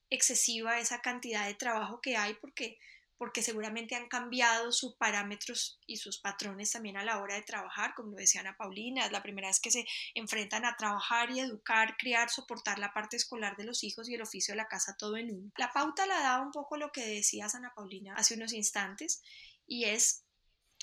excesiva, 0.09 0.78
esa 0.78 1.02
cantidad 1.02 1.47
de 1.47 1.54
trabajo 1.54 2.00
que 2.00 2.16
hay 2.16 2.33
porque 2.33 2.78
porque 3.16 3.42
seguramente 3.42 3.94
han 3.94 4.09
cambiado 4.09 4.73
sus 4.73 4.97
parámetros 4.97 5.78
y 5.87 5.99
sus 5.99 6.18
patrones 6.18 6.73
también 6.73 6.97
a 6.97 7.04
la 7.04 7.21
hora 7.21 7.37
de 7.37 7.42
trabajar, 7.42 7.94
como 7.94 8.12
lo 8.12 8.16
decía 8.16 8.40
Ana 8.40 8.56
Paulina, 8.56 9.06
es 9.06 9.12
la 9.12 9.23
primera 9.23 9.49
vez 9.49 9.61
que 9.61 9.71
se 9.71 9.87
enfrentan 10.14 10.64
a 10.64 10.76
trabajar 10.76 11.30
y 11.30 11.40
educar, 11.40 11.97
criar, 11.97 12.30
soportar 12.30 12.78
la 12.78 12.92
parte 12.92 13.16
escolar 13.16 13.56
de 13.56 13.64
los 13.64 13.85
hijos 13.85 14.09
y 14.09 14.14
el 14.14 14.23
oficio 14.23 14.52
de 14.52 14.59
la 14.59 14.68
casa 14.68 14.97
todo 14.99 15.16
en 15.16 15.30
uno. 15.30 15.52
La 15.56 15.73
pauta 15.73 16.06
la 16.06 16.21
da 16.21 16.40
un 16.40 16.50
poco 16.50 16.76
lo 16.76 16.90
que 16.90 17.06
decías 17.06 17.54
Ana 17.54 17.73
Paulina 17.75 18.14
hace 18.16 18.35
unos 18.35 18.52
instantes 18.52 19.23
y 19.66 19.85
es 19.85 20.25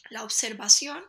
la 0.10 0.24
observación 0.24 1.04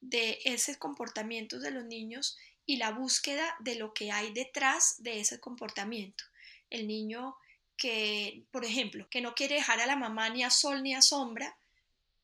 de 0.00 0.38
ese 0.44 0.78
comportamiento 0.78 1.58
de 1.58 1.70
los 1.70 1.84
niños 1.84 2.36
y 2.64 2.76
la 2.76 2.90
búsqueda 2.90 3.56
de 3.60 3.76
lo 3.76 3.94
que 3.94 4.10
hay 4.10 4.32
detrás 4.32 4.96
de 4.98 5.20
ese 5.20 5.40
comportamiento. 5.40 6.24
El 6.68 6.88
niño 6.88 7.36
que, 7.76 8.44
por 8.50 8.64
ejemplo, 8.64 9.08
que 9.10 9.20
no 9.20 9.34
quiere 9.34 9.56
dejar 9.56 9.80
a 9.80 9.86
la 9.86 9.96
mamá 9.96 10.28
ni 10.30 10.42
a 10.42 10.50
sol 10.50 10.82
ni 10.82 10.94
a 10.94 11.02
sombra, 11.02 11.56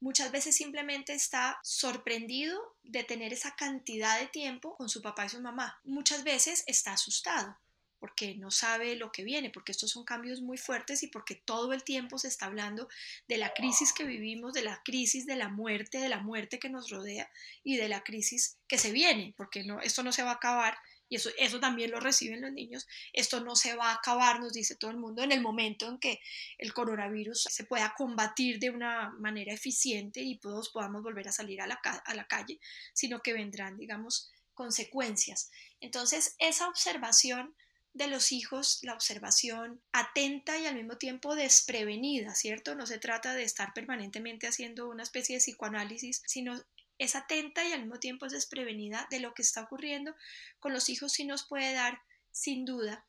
muchas 0.00 0.32
veces 0.32 0.56
simplemente 0.56 1.14
está 1.14 1.59
sorprendido 1.62 2.76
de 2.82 3.04
tener 3.04 3.32
esa 3.32 3.54
cantidad 3.54 4.18
de 4.18 4.26
tiempo 4.26 4.76
con 4.76 4.88
su 4.88 5.00
papá 5.00 5.26
y 5.26 5.28
su 5.30 5.40
mamá. 5.40 5.80
Muchas 5.85 6.25
veces 6.25 6.64
está 6.66 6.92
asustado 6.92 7.56
porque 8.02 8.35
no 8.35 8.50
sabe 8.50 8.97
lo 8.97 9.12
que 9.12 9.23
viene, 9.23 9.50
porque 9.50 9.71
estos 9.71 9.92
son 9.92 10.04
cambios 10.04 10.40
muy 10.40 10.59
fuertes 10.59 11.04
y 11.04 11.06
porque 11.06 11.37
todo 11.37 11.73
el 11.73 11.85
tiempo 11.85 12.18
se 12.18 12.26
está 12.26 12.47
hablando 12.47 12.88
de 13.28 13.37
la 13.37 13.54
crisis 13.54 13.92
que 13.92 14.02
vivimos, 14.02 14.54
de 14.54 14.62
la 14.62 14.82
crisis 14.85 15.25
de 15.25 15.37
la 15.37 15.49
muerte, 15.49 15.99
de 15.99 16.09
la 16.09 16.18
muerte 16.18 16.59
que 16.59 16.68
nos 16.68 16.90
rodea 16.90 17.30
y 17.62 17.76
de 17.76 17.88
la 17.88 18.02
crisis 18.02 18.59
que 18.66 18.76
se 18.76 18.90
viene, 18.90 19.35
porque 19.37 19.62
no, 19.62 19.80
esto 19.80 20.02
no 20.02 20.11
se 20.11 20.25
va 20.25 20.30
a 20.30 20.35
acabar 20.35 20.76
y 21.12 21.16
eso, 21.16 21.28
eso 21.37 21.61
también 21.61 21.90
lo 21.90 22.00
reciben 22.00 22.40
los 22.40 22.52
niños, 22.52 22.88
esto 23.12 23.40
no 23.40 23.54
se 23.54 23.76
va 23.76 23.90
a 23.90 23.97
acabar, 23.97 24.40
nos 24.40 24.54
dice 24.54 24.76
todo 24.76 24.90
el 24.90 24.97
mundo, 24.97 25.23
en 25.23 25.31
el 25.31 25.42
momento 25.42 25.87
en 25.87 25.99
que 25.99 26.21
el 26.57 26.73
coronavirus 26.73 27.42
se 27.50 27.64
pueda 27.64 27.92
combatir 27.95 28.59
de 28.59 28.71
una 28.71 29.11
manera 29.19 29.52
eficiente 29.52 30.23
y 30.23 30.38
todos 30.38 30.71
podamos 30.71 31.02
volver 31.02 31.28
a 31.28 31.33
salir 31.33 31.61
a 31.61 31.66
la, 31.66 31.75
a 31.75 32.14
la 32.14 32.26
calle, 32.26 32.59
sino 32.95 33.21
que 33.21 33.35
vendrán, 33.35 33.76
digamos, 33.76 34.33
consecuencias. 34.54 35.50
Entonces, 35.81 36.35
esa 36.38 36.66
observación 36.66 37.54
de 37.92 38.07
los 38.07 38.33
hijos, 38.33 38.78
la 38.81 38.95
observación 38.95 39.83
atenta 39.92 40.57
y 40.57 40.64
al 40.64 40.76
mismo 40.76 40.97
tiempo 40.97 41.35
desprevenida, 41.35 42.35
¿cierto? 42.35 42.75
No 42.75 42.87
se 42.87 42.97
trata 42.97 43.35
de 43.35 43.42
estar 43.42 43.75
permanentemente 43.75 44.47
haciendo 44.47 44.88
una 44.88 45.02
especie 45.02 45.37
de 45.37 45.40
psicoanálisis, 45.40 46.23
sino 46.25 46.59
es 47.02 47.16
atenta 47.16 47.64
y 47.64 47.73
al 47.73 47.80
mismo 47.80 47.99
tiempo 47.99 48.26
es 48.26 48.32
desprevenida 48.32 49.06
de 49.11 49.21
lo 49.21 49.35
que 49.35 49.42
está 49.42 49.62
ocurriendo 49.62 50.14
con 50.61 50.73
los 50.73 50.88
hijos 50.88 51.12
sí 51.12 51.25
nos 51.25 51.44
puede 51.44 51.73
dar, 51.73 52.00
sin 52.30 52.64
duda, 52.64 53.04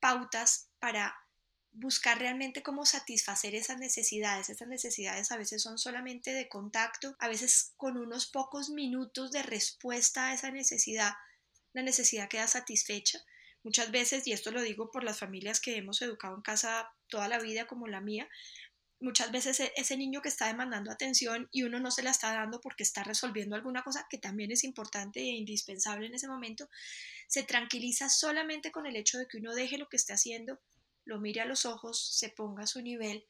pautas 0.00 0.68
para 0.78 1.16
buscar 1.72 2.18
realmente 2.18 2.62
cómo 2.62 2.84
satisfacer 2.84 3.54
esas 3.54 3.78
necesidades. 3.78 4.50
Esas 4.50 4.68
necesidades 4.68 5.30
a 5.32 5.36
veces 5.36 5.62
son 5.62 5.78
solamente 5.78 6.32
de 6.32 6.48
contacto, 6.48 7.16
a 7.18 7.28
veces 7.28 7.72
con 7.76 7.96
unos 7.96 8.26
pocos 8.26 8.70
minutos 8.70 9.30
de 9.30 9.42
respuesta 9.42 10.28
a 10.28 10.34
esa 10.34 10.50
necesidad, 10.50 11.12
la 11.72 11.82
necesidad 11.82 12.28
queda 12.28 12.48
satisfecha. 12.48 13.20
Muchas 13.62 13.90
veces, 13.90 14.26
y 14.26 14.32
esto 14.32 14.50
lo 14.50 14.62
digo 14.62 14.90
por 14.90 15.04
las 15.04 15.18
familias 15.18 15.60
que 15.60 15.76
hemos 15.76 16.00
educado 16.02 16.34
en 16.34 16.42
casa 16.42 16.90
toda 17.08 17.28
la 17.28 17.38
vida 17.38 17.66
como 17.66 17.86
la 17.86 18.00
mía, 18.00 18.28
muchas 19.00 19.32
veces 19.32 19.60
e-, 19.60 19.72
ese 19.76 19.96
niño 19.96 20.22
que 20.22 20.28
está 20.28 20.46
demandando 20.46 20.90
atención 20.90 21.48
y 21.50 21.62
uno 21.62 21.80
no 21.80 21.90
se 21.90 22.02
la 22.02 22.10
está 22.10 22.32
dando 22.32 22.60
porque 22.60 22.82
está 22.82 23.02
resolviendo 23.02 23.56
alguna 23.56 23.82
cosa 23.82 24.06
que 24.08 24.18
también 24.18 24.52
es 24.52 24.64
importante 24.64 25.20
e 25.20 25.36
indispensable 25.36 26.06
en 26.06 26.14
ese 26.14 26.28
momento, 26.28 26.68
se 27.26 27.42
tranquiliza 27.42 28.08
solamente 28.08 28.70
con 28.70 28.86
el 28.86 28.96
hecho 28.96 29.18
de 29.18 29.26
que 29.26 29.38
uno 29.38 29.54
deje 29.54 29.78
lo 29.78 29.88
que 29.88 29.96
esté 29.96 30.12
haciendo, 30.12 30.60
lo 31.04 31.18
mire 31.18 31.40
a 31.40 31.46
los 31.46 31.66
ojos, 31.66 32.16
se 32.16 32.28
ponga 32.28 32.64
a 32.64 32.66
su 32.66 32.82
nivel, 32.82 33.26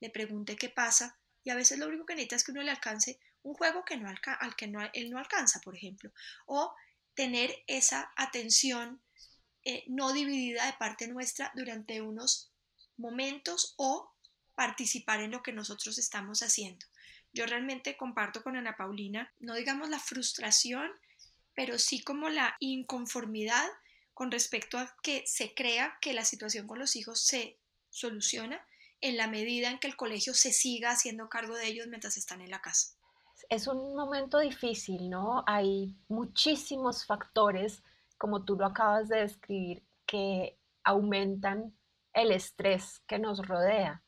le 0.00 0.10
pregunte 0.10 0.56
qué 0.56 0.68
pasa 0.68 1.18
y 1.44 1.50
a 1.50 1.54
veces 1.54 1.78
lo 1.78 1.86
único 1.86 2.06
que 2.06 2.14
necesita 2.14 2.36
es 2.36 2.44
que 2.44 2.52
uno 2.52 2.62
le 2.62 2.70
alcance 2.70 3.18
un 3.42 3.54
juego 3.54 3.84
que 3.84 3.96
no 3.96 4.08
al 4.08 4.56
que 4.56 4.66
no, 4.66 4.80
él 4.92 5.10
no 5.10 5.18
alcanza, 5.18 5.60
por 5.60 5.74
ejemplo, 5.74 6.10
o 6.46 6.74
tener 7.14 7.54
esa 7.66 8.12
atención 8.16 9.00
eh, 9.64 9.84
no 9.88 10.12
dividida 10.12 10.66
de 10.66 10.72
parte 10.74 11.08
nuestra 11.08 11.52
durante 11.54 12.00
unos 12.00 12.50
momentos 12.96 13.74
o 13.76 14.12
participar 14.60 15.22
en 15.22 15.30
lo 15.30 15.42
que 15.42 15.54
nosotros 15.54 15.96
estamos 15.96 16.42
haciendo. 16.42 16.84
Yo 17.32 17.46
realmente 17.46 17.96
comparto 17.96 18.42
con 18.42 18.56
Ana 18.56 18.76
Paulina, 18.76 19.32
no 19.38 19.54
digamos 19.54 19.88
la 19.88 19.98
frustración, 19.98 20.86
pero 21.54 21.78
sí 21.78 22.04
como 22.04 22.28
la 22.28 22.56
inconformidad 22.60 23.66
con 24.12 24.30
respecto 24.30 24.76
a 24.76 24.94
que 25.02 25.24
se 25.26 25.54
crea 25.54 25.96
que 26.02 26.12
la 26.12 26.26
situación 26.26 26.66
con 26.66 26.78
los 26.78 26.94
hijos 26.94 27.22
se 27.22 27.56
soluciona 27.88 28.60
en 29.00 29.16
la 29.16 29.28
medida 29.28 29.70
en 29.70 29.78
que 29.78 29.86
el 29.86 29.96
colegio 29.96 30.34
se 30.34 30.52
siga 30.52 30.90
haciendo 30.90 31.30
cargo 31.30 31.56
de 31.56 31.66
ellos 31.66 31.86
mientras 31.86 32.18
están 32.18 32.42
en 32.42 32.50
la 32.50 32.60
casa. 32.60 32.98
Es 33.48 33.66
un 33.66 33.96
momento 33.96 34.40
difícil, 34.40 35.08
¿no? 35.08 35.42
Hay 35.46 35.96
muchísimos 36.08 37.06
factores, 37.06 37.82
como 38.18 38.44
tú 38.44 38.56
lo 38.56 38.66
acabas 38.66 39.08
de 39.08 39.20
describir, 39.20 39.82
que 40.04 40.58
aumentan 40.84 41.74
el 42.12 42.30
estrés 42.30 43.00
que 43.06 43.18
nos 43.18 43.38
rodea 43.46 44.02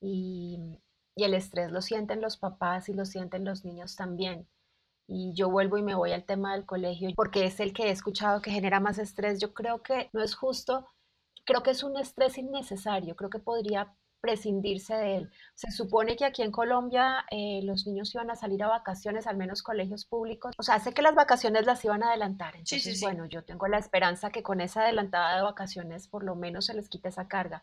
y, 0.00 0.78
el 1.16 1.34
estrés 1.34 1.72
lo 1.72 1.82
sienten 1.82 2.20
los 2.20 2.36
papás 2.36 2.88
y 2.88 2.94
lo 2.94 3.04
sienten 3.04 3.44
los 3.44 3.64
niños 3.64 3.96
también. 3.96 4.46
Y 5.08 5.32
yo 5.34 5.50
vuelvo 5.50 5.78
y 5.78 5.82
me 5.82 5.96
voy 5.96 6.12
al 6.12 6.24
tema 6.24 6.52
del 6.54 6.64
colegio 6.64 7.10
porque 7.16 7.46
es 7.46 7.58
el 7.58 7.72
que 7.72 7.84
he 7.84 7.90
escuchado 7.90 8.40
que 8.40 8.52
genera 8.52 8.78
más 8.78 8.98
estrés. 8.98 9.40
Yo 9.40 9.52
creo 9.52 9.82
que 9.82 10.10
no 10.12 10.22
es 10.22 10.36
justo, 10.36 10.86
creo 11.44 11.62
que 11.62 11.72
es 11.72 11.82
un 11.82 11.96
estrés 11.96 12.38
innecesario, 12.38 13.16
creo 13.16 13.30
que 13.30 13.40
podría 13.40 13.92
prescindirse 14.20 14.94
de 14.94 15.16
él. 15.16 15.30
Se 15.54 15.70
supone 15.70 16.16
que 16.16 16.24
aquí 16.24 16.42
en 16.42 16.52
Colombia 16.52 17.24
eh, 17.30 17.60
los 17.64 17.86
niños 17.86 18.14
iban 18.14 18.30
a 18.30 18.36
salir 18.36 18.62
a 18.62 18.68
vacaciones, 18.68 19.26
al 19.26 19.36
menos 19.36 19.62
colegios 19.62 20.04
públicos. 20.04 20.54
O 20.58 20.62
sea, 20.62 20.78
sé 20.78 20.92
que 20.92 21.02
las 21.02 21.14
vacaciones 21.14 21.66
las 21.66 21.84
iban 21.84 22.02
a 22.02 22.08
adelantar. 22.08 22.54
Entonces, 22.56 23.00
bueno, 23.00 23.26
yo 23.26 23.44
tengo 23.44 23.66
la 23.68 23.78
esperanza 23.78 24.30
que 24.30 24.42
con 24.42 24.60
esa 24.60 24.82
adelantada 24.82 25.36
de 25.36 25.42
vacaciones 25.42 26.06
por 26.06 26.22
lo 26.22 26.34
menos 26.34 26.66
se 26.66 26.74
les 26.74 26.88
quite 26.88 27.08
esa 27.08 27.28
carga 27.28 27.62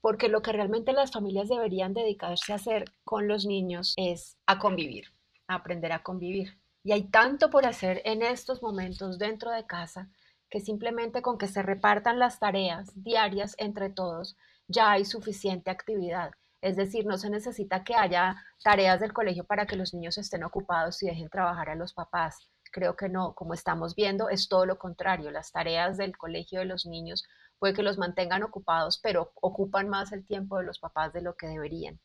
porque 0.00 0.28
lo 0.28 0.42
que 0.42 0.52
realmente 0.52 0.92
las 0.92 1.12
familias 1.12 1.48
deberían 1.48 1.94
dedicarse 1.94 2.52
a 2.52 2.56
hacer 2.56 2.84
con 3.04 3.28
los 3.28 3.46
niños 3.46 3.94
es 3.96 4.38
a 4.46 4.58
convivir, 4.58 5.12
a 5.46 5.56
aprender 5.56 5.92
a 5.92 6.02
convivir. 6.02 6.58
Y 6.84 6.92
hay 6.92 7.04
tanto 7.04 7.50
por 7.50 7.66
hacer 7.66 8.00
en 8.04 8.22
estos 8.22 8.62
momentos 8.62 9.18
dentro 9.18 9.50
de 9.50 9.66
casa 9.66 10.08
que 10.50 10.60
simplemente 10.60 11.22
con 11.22 11.36
que 11.36 11.48
se 11.48 11.62
repartan 11.62 12.18
las 12.18 12.38
tareas 12.38 12.92
diarias 12.94 13.54
entre 13.58 13.90
todos 13.90 14.36
ya 14.68 14.92
hay 14.92 15.04
suficiente 15.04 15.70
actividad. 15.70 16.32
Es 16.60 16.76
decir, 16.76 17.06
no 17.06 17.18
se 17.18 17.30
necesita 17.30 17.84
que 17.84 17.94
haya 17.94 18.36
tareas 18.62 19.00
del 19.00 19.12
colegio 19.12 19.44
para 19.44 19.66
que 19.66 19.76
los 19.76 19.94
niños 19.94 20.18
estén 20.18 20.44
ocupados 20.44 21.02
y 21.02 21.06
dejen 21.06 21.28
trabajar 21.28 21.70
a 21.70 21.74
los 21.76 21.94
papás. 21.94 22.50
Creo 22.72 22.96
que 22.96 23.08
no, 23.08 23.34
como 23.34 23.54
estamos 23.54 23.94
viendo, 23.94 24.28
es 24.28 24.48
todo 24.48 24.66
lo 24.66 24.78
contrario. 24.78 25.30
Las 25.30 25.52
tareas 25.52 25.96
del 25.96 26.16
colegio 26.16 26.60
de 26.60 26.66
los 26.66 26.84
niños 26.84 27.24
puede 27.58 27.74
que 27.74 27.82
los 27.82 27.98
mantengan 27.98 28.42
ocupados, 28.42 28.98
pero 29.02 29.32
ocupan 29.34 29.88
más 29.88 30.12
el 30.12 30.24
tiempo 30.24 30.58
de 30.58 30.64
los 30.64 30.78
papás 30.78 31.12
de 31.12 31.22
lo 31.22 31.36
que 31.36 31.46
deberían. 31.46 32.00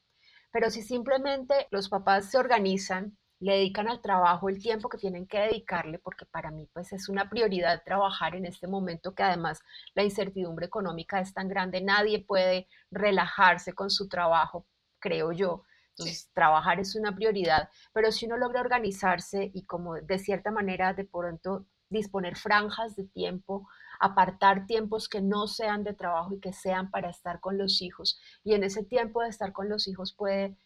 Pero 0.51 0.69
si 0.69 0.81
simplemente 0.81 1.67
los 1.71 1.89
papás 1.89 2.29
se 2.29 2.37
organizan, 2.37 3.17
le 3.39 3.53
dedican 3.53 3.89
al 3.89 4.01
trabajo 4.01 4.47
el 4.47 4.61
tiempo 4.61 4.87
que 4.87 4.97
tienen 4.97 5.27
que 5.27 5.39
dedicarle, 5.39 5.99
porque 5.99 6.25
para 6.25 6.49
mí 6.49 6.69
pues 6.71 6.93
es 6.93 7.09
una 7.09 7.29
prioridad 7.29 7.83
trabajar 7.83 8.35
en 8.35 8.45
este 8.45 8.67
momento 8.67 9.13
que 9.13 9.23
además 9.23 9.59
la 9.95 10.03
incertidumbre 10.03 10.65
económica 10.65 11.19
es 11.19 11.33
tan 11.33 11.49
grande, 11.49 11.81
nadie 11.81 12.23
puede 12.23 12.67
relajarse 12.89 13.73
con 13.73 13.89
su 13.89 14.07
trabajo, 14.07 14.65
creo 14.99 15.33
yo. 15.33 15.63
Entonces, 15.89 16.31
trabajar 16.33 16.79
es 16.79 16.95
una 16.95 17.13
prioridad, 17.13 17.69
pero 17.93 18.11
si 18.11 18.25
uno 18.25 18.37
logra 18.37 18.61
organizarse 18.61 19.51
y 19.53 19.65
como 19.65 19.95
de 19.95 20.17
cierta 20.19 20.49
manera 20.49 20.93
de 20.93 21.05
pronto 21.05 21.67
disponer 21.89 22.35
franjas 22.35 22.95
de 22.95 23.03
tiempo 23.03 23.67
apartar 24.03 24.65
tiempos 24.65 25.07
que 25.07 25.21
no 25.21 25.47
sean 25.47 25.83
de 25.83 25.93
trabajo 25.93 26.33
y 26.33 26.39
que 26.39 26.51
sean 26.51 26.91
para 26.91 27.09
estar 27.09 27.39
con 27.39 27.57
los 27.57 27.81
hijos. 27.81 28.19
Y 28.43 28.53
en 28.53 28.63
ese 28.63 28.83
tiempo 28.83 29.21
de 29.21 29.29
estar 29.29 29.53
con 29.53 29.69
los 29.69 29.87
hijos 29.87 30.13
puede 30.13 30.57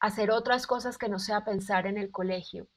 hacer 0.00 0.30
otras 0.30 0.66
cosas 0.66 0.96
que 0.96 1.10
no 1.10 1.18
sea 1.18 1.44
pensar 1.44 1.86
en 1.86 1.98
el 1.98 2.10
colegio, 2.10 2.68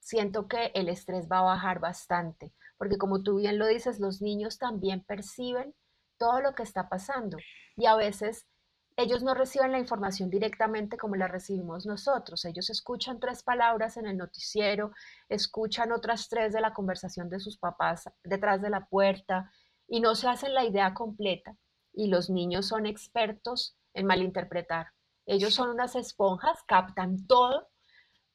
siento 0.00 0.48
que 0.48 0.72
el 0.74 0.88
estrés 0.88 1.28
va 1.30 1.38
a 1.38 1.42
bajar 1.42 1.78
bastante, 1.78 2.52
porque 2.76 2.98
como 2.98 3.22
tú 3.22 3.36
bien 3.36 3.58
lo 3.58 3.66
dices, 3.66 4.00
los 4.00 4.20
niños 4.20 4.58
también 4.58 5.04
perciben 5.04 5.74
todo 6.18 6.40
lo 6.40 6.54
que 6.54 6.62
está 6.62 6.88
pasando 6.88 7.36
y 7.76 7.86
a 7.86 7.94
veces 7.94 8.46
ellos 8.96 9.22
no 9.22 9.34
reciben 9.34 9.72
la 9.72 9.78
información 9.78 10.30
directamente 10.30 10.96
como 10.96 11.16
la 11.16 11.28
recibimos 11.28 11.86
nosotros. 11.86 12.44
Ellos 12.44 12.70
escuchan 12.70 13.20
tres 13.20 13.42
palabras 13.42 13.96
en 13.96 14.06
el 14.06 14.16
noticiero, 14.16 14.92
escuchan 15.28 15.92
otras 15.92 16.28
tres 16.28 16.52
de 16.52 16.60
la 16.60 16.72
conversación 16.72 17.28
de 17.28 17.40
sus 17.40 17.58
papás 17.58 18.10
detrás 18.22 18.60
de 18.60 18.70
la 18.70 18.86
puerta 18.86 19.50
y 19.88 20.00
no 20.00 20.14
se 20.14 20.28
hacen 20.28 20.54
la 20.54 20.64
idea 20.64 20.94
completa. 20.94 21.56
Y 21.92 22.08
los 22.08 22.30
niños 22.30 22.66
son 22.66 22.86
expertos 22.86 23.76
en 23.94 24.06
malinterpretar. 24.06 24.88
Ellos 25.26 25.54
son 25.54 25.70
unas 25.70 25.94
esponjas, 25.94 26.62
captan 26.66 27.26
todo, 27.26 27.68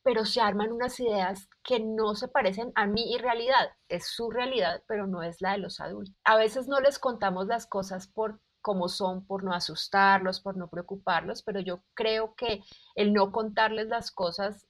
pero 0.04 0.26
se 0.26 0.40
arman 0.40 0.72
unas 0.72 1.00
ideas 1.00 1.50
que 1.64 1.80
no 1.80 2.16
se 2.16 2.30
parecen 2.30 2.72
a 2.76 2.86
mi 2.86 3.18
realidad. 3.18 3.72
Es 3.90 4.08
su 4.08 4.32
realidad, 4.32 4.82
pero 4.88 5.06
no 5.06 5.22
es 5.22 5.42
la 5.42 5.52
de 5.52 5.58
los 5.58 5.80
adultos. 5.80 6.16
A 6.24 6.38
veces 6.38 6.68
no 6.68 6.80
les 6.80 6.98
contamos 6.98 7.48
las 7.48 7.68
cosas 7.68 8.08
por 8.08 8.40
como 8.62 8.90
son, 8.90 9.26
por 9.26 9.44
no 9.44 9.54
asustarlos, 9.54 10.42
por 10.42 10.58
no 10.58 10.70
preocuparlos, 10.70 11.42
pero 11.44 11.60
yo 11.60 11.84
creo 11.94 12.36
que 12.36 12.64
el 12.96 13.14
no 13.14 13.32
contarles 13.32 13.88
las 13.88 14.12
cosas 14.12 14.68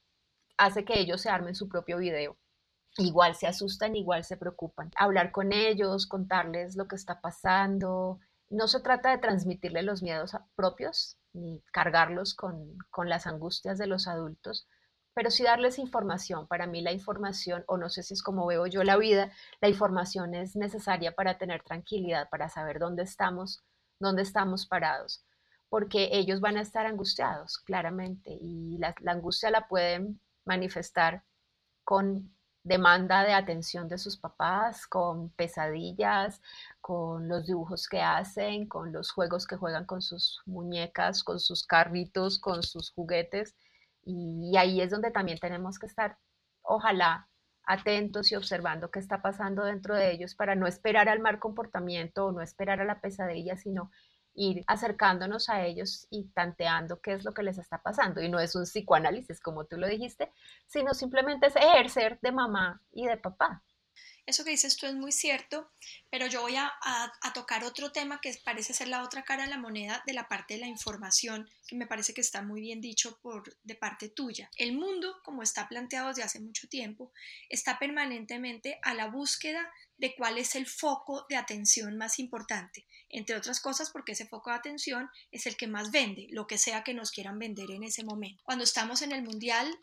hace 0.57 0.85
que 0.85 0.99
ellos 0.99 1.21
se 1.21 1.29
armen 1.29 1.55
su 1.55 1.67
propio 1.67 1.97
video. 1.97 2.37
Igual 2.97 3.35
se 3.35 3.47
asustan, 3.47 3.95
igual 3.95 4.23
se 4.23 4.37
preocupan. 4.37 4.91
Hablar 4.97 5.31
con 5.31 5.53
ellos, 5.53 6.07
contarles 6.07 6.75
lo 6.75 6.87
que 6.87 6.95
está 6.95 7.21
pasando. 7.21 8.19
No 8.49 8.67
se 8.67 8.79
trata 8.79 9.11
de 9.11 9.19
transmitirles 9.19 9.83
los 9.83 10.01
miedos 10.01 10.35
propios 10.55 11.17
ni 11.33 11.61
cargarlos 11.71 12.33
con, 12.33 12.77
con 12.89 13.09
las 13.09 13.27
angustias 13.27 13.77
de 13.77 13.85
los 13.87 14.07
adultos, 14.07 14.67
pero 15.13 15.29
sí 15.29 15.43
darles 15.43 15.79
información. 15.79 16.47
Para 16.47 16.67
mí 16.67 16.81
la 16.81 16.91
información, 16.91 17.63
o 17.67 17.77
no 17.77 17.89
sé 17.89 18.03
si 18.03 18.15
es 18.15 18.23
como 18.23 18.47
veo 18.47 18.65
yo 18.67 18.83
la 18.83 18.97
vida, 18.97 19.31
la 19.61 19.69
información 19.69 20.33
es 20.33 20.55
necesaria 20.55 21.13
para 21.13 21.37
tener 21.37 21.63
tranquilidad, 21.63 22.29
para 22.29 22.49
saber 22.49 22.79
dónde 22.79 23.03
estamos, 23.03 23.63
dónde 23.99 24.21
estamos 24.21 24.67
parados, 24.67 25.25
porque 25.69 26.09
ellos 26.11 26.39
van 26.39 26.57
a 26.57 26.61
estar 26.61 26.85
angustiados, 26.85 27.57
claramente, 27.59 28.31
y 28.41 28.77
la, 28.77 28.95
angustia 29.05 29.49
la 29.51 29.67
pueden 29.67 30.21
manifestar 30.45 31.23
con 31.83 32.35
demanda 32.63 33.23
de 33.23 33.33
atención 33.33 33.87
de 33.87 33.97
sus 33.97 34.17
papás, 34.17 34.87
con 34.87 35.29
pesadillas, 35.31 36.41
con 36.81 37.27
los 37.27 37.45
dibujos 37.47 37.87
que 37.87 38.01
hacen, 38.01 38.67
con 38.67 38.91
los 38.91 39.11
juegos 39.11 39.47
que 39.47 39.55
juegan 39.55 39.85
con 39.85 40.01
sus 40.01 40.41
muñecas, 40.45 41.23
con 41.23 41.39
sus 41.39 41.65
carritos, 41.65 42.39
con 42.39 42.63
sus 42.63 42.91
juguetes. 42.91 43.55
Y 44.03 44.55
ahí 44.57 44.81
es 44.81 44.91
donde 44.91 45.11
también 45.11 45.39
tenemos 45.39 45.79
que 45.79 45.85
estar, 45.85 46.17
ojalá, 46.61 47.29
atentos 47.67 48.31
y 48.31 48.35
observando 48.35 48.89
qué 48.89 48.99
está 48.99 49.21
pasando 49.21 49.63
dentro 49.63 49.95
de 49.95 50.11
ellos 50.11 50.33
para 50.33 50.55
no 50.55 50.65
esperar 50.65 51.09
al 51.09 51.19
mal 51.19 51.37
comportamiento 51.37 52.25
o 52.25 52.31
no 52.31 52.41
esperar 52.41 52.81
a 52.81 52.85
la 52.85 53.01
pesadilla, 53.01 53.57
sino 53.57 53.91
ir 54.33 54.63
acercándonos 54.67 55.49
a 55.49 55.65
ellos 55.65 56.07
y 56.09 56.29
tanteando 56.29 57.01
qué 57.01 57.13
es 57.13 57.25
lo 57.25 57.33
que 57.33 57.43
les 57.43 57.57
está 57.57 57.81
pasando. 57.81 58.21
Y 58.21 58.29
no 58.29 58.39
es 58.39 58.55
un 58.55 58.63
psicoanálisis, 58.63 59.41
como 59.41 59.65
tú 59.65 59.77
lo 59.77 59.87
dijiste, 59.87 60.31
sino 60.65 60.93
simplemente 60.93 61.47
es 61.47 61.55
ejercer 61.55 62.19
de 62.21 62.31
mamá 62.31 62.81
y 62.91 63.05
de 63.05 63.17
papá. 63.17 63.63
Eso 64.27 64.43
que 64.43 64.51
dices 64.51 64.75
tú 64.75 64.85
es 64.87 64.93
muy 64.93 65.13
cierto, 65.13 65.71
pero 66.09 66.27
yo 66.27 66.41
voy 66.41 66.57
a, 66.57 66.69
tocar 67.33 67.63
otro 67.63 67.93
tema 67.93 68.19
que 68.19 68.37
parece 68.43 68.73
ser 68.73 68.89
la 68.89 69.03
otra 69.03 69.23
cara 69.23 69.43
de 69.43 69.49
la 69.49 69.57
moneda 69.57 70.03
de 70.05 70.11
la 70.11 70.27
parte 70.27 70.55
de 70.55 70.59
la 70.59 70.67
información, 70.67 71.49
que 71.65 71.77
me 71.77 71.87
parece 71.87 72.13
que 72.13 72.19
está 72.19 72.41
muy 72.41 72.59
bien 72.59 72.81
dicho 72.81 73.17
por, 73.21 73.55
de 73.63 73.75
parte 73.75 74.09
tuya. 74.09 74.51
El 74.57 74.73
mundo, 74.73 75.21
como 75.23 75.43
está 75.43 75.69
planteado 75.69 76.09
desde 76.09 76.23
hace 76.23 76.41
mucho 76.41 76.67
tiempo, 76.67 77.13
está 77.47 77.79
permanentemente 77.79 78.79
a 78.83 78.93
la 78.93 79.07
búsqueda 79.07 79.71
de 79.97 80.13
cuál 80.13 80.37
es 80.37 80.55
el 80.55 80.67
foco 80.67 81.25
de 81.29 81.37
atención 81.37 81.97
más 81.97 82.19
importante, 82.19 82.85
entre 83.09 83.35
otras 83.35 83.61
cosas 83.61 83.91
porque 83.91 84.11
ese 84.11 84.27
foco 84.27 84.49
de 84.49 84.57
atención 84.57 85.09
es 85.31 85.47
el 85.47 85.55
que 85.55 85.67
más 85.67 85.89
vende, 85.91 86.27
lo 86.31 86.47
que 86.47 86.57
sea 86.57 86.83
que 86.83 86.93
nos 86.93 87.11
quieran 87.11 87.39
vender 87.39 87.71
en 87.71 87.83
ese 87.83 88.03
momento. 88.03 88.43
Cuando 88.43 88.65
estamos 88.65 89.01
en 89.01 89.13
el 89.13 89.23
mundial, 89.23 89.73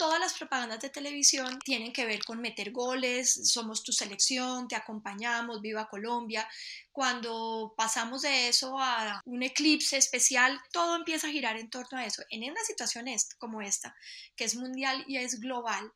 todas 0.00 0.18
las 0.18 0.32
propagandas 0.32 0.80
de 0.80 0.88
televisión 0.88 1.58
tienen 1.58 1.92
que 1.92 2.06
ver 2.06 2.24
con 2.24 2.40
meter 2.40 2.72
goles, 2.72 3.38
somos 3.52 3.82
tu 3.82 3.92
selección, 3.92 4.66
te 4.66 4.74
acompañamos, 4.74 5.60
viva 5.60 5.90
Colombia. 5.90 6.48
Cuando 6.90 7.74
pasamos 7.76 8.22
de 8.22 8.48
eso 8.48 8.78
a 8.78 9.20
un 9.26 9.42
eclipse 9.42 9.98
especial, 9.98 10.58
todo 10.72 10.96
empieza 10.96 11.26
a 11.26 11.30
girar 11.30 11.58
en 11.58 11.68
torno 11.68 11.98
a 11.98 12.06
eso. 12.06 12.22
En 12.30 12.50
una 12.50 12.64
situación 12.64 13.08
como 13.36 13.60
esta, 13.60 13.94
que 14.36 14.44
es 14.44 14.56
mundial 14.56 15.04
y 15.06 15.18
es 15.18 15.38
global, 15.38 15.92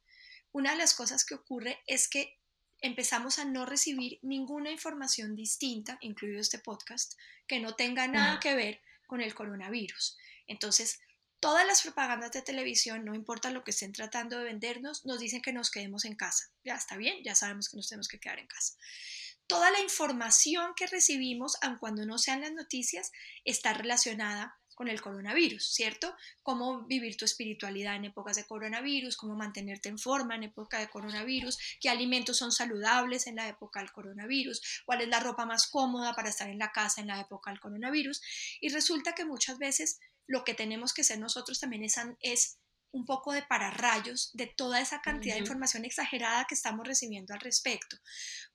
una 0.52 0.72
de 0.72 0.76
las 0.76 0.92
cosas 0.92 1.24
que 1.24 1.36
ocurre 1.36 1.82
es 1.86 2.06
que 2.06 2.38
empezamos 2.82 3.38
a 3.38 3.46
no 3.46 3.64
recibir 3.64 4.18
ninguna 4.20 4.70
información 4.70 5.34
distinta, 5.34 5.96
incluido 6.02 6.42
este 6.42 6.58
podcast, 6.58 7.14
que 7.46 7.58
no 7.58 7.74
tenga 7.74 8.06
nada 8.06 8.38
que 8.38 8.54
ver 8.54 8.82
con 9.06 9.22
el 9.22 9.34
coronavirus. 9.34 10.18
Entonces, 10.46 11.00
Todas 11.44 11.66
las 11.66 11.82
propagandas 11.82 12.32
de 12.32 12.40
televisión, 12.40 13.04
no 13.04 13.14
importa 13.14 13.50
lo 13.50 13.64
que 13.64 13.72
estén 13.72 13.92
tratando 13.92 14.38
de 14.38 14.44
vendernos, 14.44 15.04
nos 15.04 15.20
dicen 15.20 15.42
que 15.42 15.52
nos 15.52 15.70
quedemos 15.70 16.06
en 16.06 16.16
casa. 16.16 16.50
Ya 16.64 16.74
está 16.74 16.96
bien, 16.96 17.22
ya 17.22 17.34
sabemos 17.34 17.68
que 17.68 17.76
nos 17.76 17.86
tenemos 17.86 18.08
que 18.08 18.18
quedar 18.18 18.38
en 18.38 18.46
casa. 18.46 18.72
Toda 19.46 19.70
la 19.70 19.80
información 19.80 20.72
que 20.74 20.86
recibimos, 20.86 21.58
aun 21.60 21.76
cuando 21.76 22.06
no 22.06 22.16
sean 22.16 22.40
las 22.40 22.54
noticias, 22.54 23.12
está 23.44 23.74
relacionada 23.74 24.58
con 24.74 24.88
el 24.88 25.02
coronavirus, 25.02 25.70
¿cierto? 25.70 26.16
Cómo 26.42 26.86
vivir 26.86 27.18
tu 27.18 27.26
espiritualidad 27.26 27.96
en 27.96 28.06
épocas 28.06 28.36
de 28.36 28.46
coronavirus, 28.46 29.18
cómo 29.18 29.36
mantenerte 29.36 29.90
en 29.90 29.98
forma 29.98 30.36
en 30.36 30.44
época 30.44 30.78
de 30.78 30.88
coronavirus, 30.88 31.58
qué 31.78 31.90
alimentos 31.90 32.38
son 32.38 32.52
saludables 32.52 33.26
en 33.26 33.36
la 33.36 33.48
época 33.48 33.80
del 33.80 33.92
coronavirus, 33.92 34.82
cuál 34.86 35.02
es 35.02 35.08
la 35.08 35.20
ropa 35.20 35.44
más 35.44 35.66
cómoda 35.66 36.14
para 36.14 36.30
estar 36.30 36.48
en 36.48 36.58
la 36.58 36.72
casa 36.72 37.02
en 37.02 37.08
la 37.08 37.20
época 37.20 37.50
del 37.50 37.60
coronavirus. 37.60 38.22
Y 38.62 38.70
resulta 38.70 39.12
que 39.12 39.26
muchas 39.26 39.58
veces 39.58 40.00
lo 40.26 40.44
que 40.44 40.54
tenemos 40.54 40.92
que 40.92 41.04
ser 41.04 41.18
nosotros 41.18 41.60
también 41.60 41.84
es, 41.84 41.96
es 42.20 42.58
un 42.92 43.04
poco 43.04 43.32
de 43.32 43.42
pararrayos 43.42 44.30
de 44.34 44.46
toda 44.46 44.80
esa 44.80 45.02
cantidad 45.02 45.34
de 45.34 45.40
información 45.40 45.84
exagerada 45.84 46.46
que 46.48 46.54
estamos 46.54 46.86
recibiendo 46.86 47.34
al 47.34 47.40
respecto. 47.40 47.96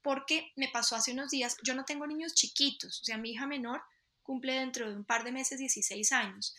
Porque 0.02 0.52
me 0.56 0.70
pasó 0.70 0.96
hace 0.96 1.12
unos 1.12 1.30
días, 1.30 1.58
yo 1.64 1.76
no 1.76 1.84
tengo 1.84 2.08
niños 2.08 2.34
chiquitos, 2.34 3.02
o 3.02 3.06
sea, 3.06 3.18
mi 3.18 3.32
hija 3.32 3.48
menor 3.48 3.82
cumple 4.24 4.54
dentro 4.54 4.90
de 4.90 4.96
un 4.96 5.06
par 5.06 5.24
de 5.24 5.32
meses 5.32 5.60
16 5.60 6.12
años. 6.14 6.56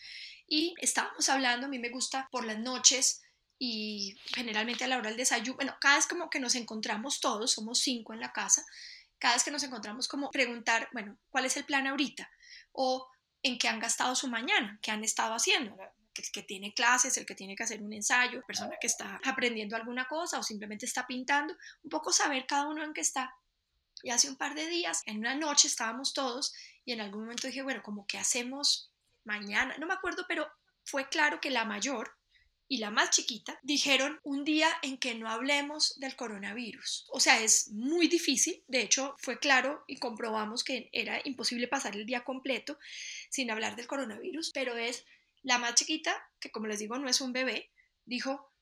Y 0.47 0.75
estábamos 0.81 1.29
hablando, 1.29 1.67
a 1.67 1.71
mí 1.71 1.79
me 1.79 1.89
gusta 1.89 2.29
por 2.31 2.45
las 2.45 2.59
noches 2.59 3.23
y 3.59 4.17
generalmente 4.35 4.85
a 4.85 4.89
la 4.89 4.99
hora 4.99 5.09
del 5.09 5.17
desayuno, 5.17 5.57
bueno, 5.57 5.77
cada 5.81 5.97
vez 5.97 6.07
como 6.07 6.29
que 6.29 6.41
nos 6.41 6.55
encontramos 6.57 7.21
todos, 7.21 7.53
somos 7.53 7.79
cinco 7.79 8.13
en 8.13 8.21
la 8.21 8.33
casa, 8.33 8.65
cada 9.19 9.35
vez 9.35 9.45
que 9.45 9.51
nos 9.51 9.63
encontramos 9.63 10.09
como 10.09 10.31
preguntar, 10.31 10.89
bueno, 10.93 11.19
¿cuál 11.29 11.45
es 11.45 11.57
el 11.57 11.65
plan 11.65 11.87
ahorita? 11.87 12.29
O 12.73 13.09
en 13.43 13.59
qué 13.59 13.69
han 13.69 13.81
gastado 13.81 14.15
su 14.15 14.29
mañana, 14.29 14.79
qué 14.83 14.91
han 14.91 15.05
estado 15.05 15.35
haciendo. 15.35 15.77
El 16.15 16.31
que 16.33 16.43
tiene 16.43 16.75
clases, 16.75 17.17
el 17.17 17.25
que 17.25 17.35
tiene 17.35 17.57
que 17.57 17.63
hacer 17.63 17.83
un 17.83 17.93
ensayo, 17.93 18.43
persona 18.47 18.77
que 18.81 18.87
está 18.87 19.21
aprendiendo 19.25 19.77
alguna 19.77 20.07
cosa 20.07 20.39
o 20.39 20.43
simplemente 20.43 20.85
está 20.85 21.07
pintando, 21.07 21.55
un 21.83 21.91
poco 21.91 22.13
saber 22.13 22.47
cada 22.47 22.69
uno 22.69 22.83
en 22.83 22.93
qué 22.93 23.01
está. 23.01 23.35
Y 24.03 24.11
hace 24.11 24.29
un 24.29 24.37
par 24.37 24.55
de 24.55 24.67
días, 24.67 25.03
en 25.07 25.19
una 25.19 25.35
noche 25.35 25.69
estábamos 25.69 26.13
todos 26.13 26.53
y 26.85 26.93
en 26.93 27.01
algún 27.01 27.23
momento 27.23 27.47
dije, 27.47 27.63
bueno, 27.63 27.83
como 27.83 28.07
que 28.07 28.19
hacemos 28.19 28.93
mañana, 29.25 29.77
no 29.79 29.87
me 29.87 29.95
acuerdo, 29.95 30.25
pero 30.29 30.51
fue 30.85 31.09
claro 31.09 31.41
que 31.41 31.51
la 31.51 31.65
mayor 31.65 32.20
y 32.71 32.79
la 32.79 32.93
más 32.93 33.11
chiquita 33.11 33.59
dijeron 33.65 34.21
un 34.23 34.45
día 34.45 34.69
en 34.83 34.97
que 34.97 35.17
no 35.17 35.29
hablemos 35.29 35.99
del 35.99 36.15
coronavirus. 36.15 37.09
O 37.11 37.19
sea, 37.19 37.43
es 37.43 37.69
muy 37.73 38.07
difícil. 38.07 38.63
De 38.69 38.81
hecho, 38.81 39.17
fue 39.19 39.41
claro 39.41 39.83
y 39.89 39.97
comprobamos 39.97 40.63
que 40.63 40.89
era 40.93 41.21
imposible 41.25 41.67
pasar 41.67 41.97
el 41.97 42.07
día 42.07 42.23
completo 42.23 42.79
sin 43.29 43.51
hablar 43.51 43.75
del 43.75 43.89
coronavirus, 43.89 44.53
pero 44.55 44.77
es 44.77 45.05
la 45.43 45.59
más 45.59 45.75
chiquita, 45.75 46.17
que 46.39 46.53
como 46.53 46.69
les 46.69 46.79
digo 46.79 46.97
no 46.97 47.09
es 47.09 47.21
un 47.21 47.33
bebé, 47.33 47.73
dijo, 48.05 48.53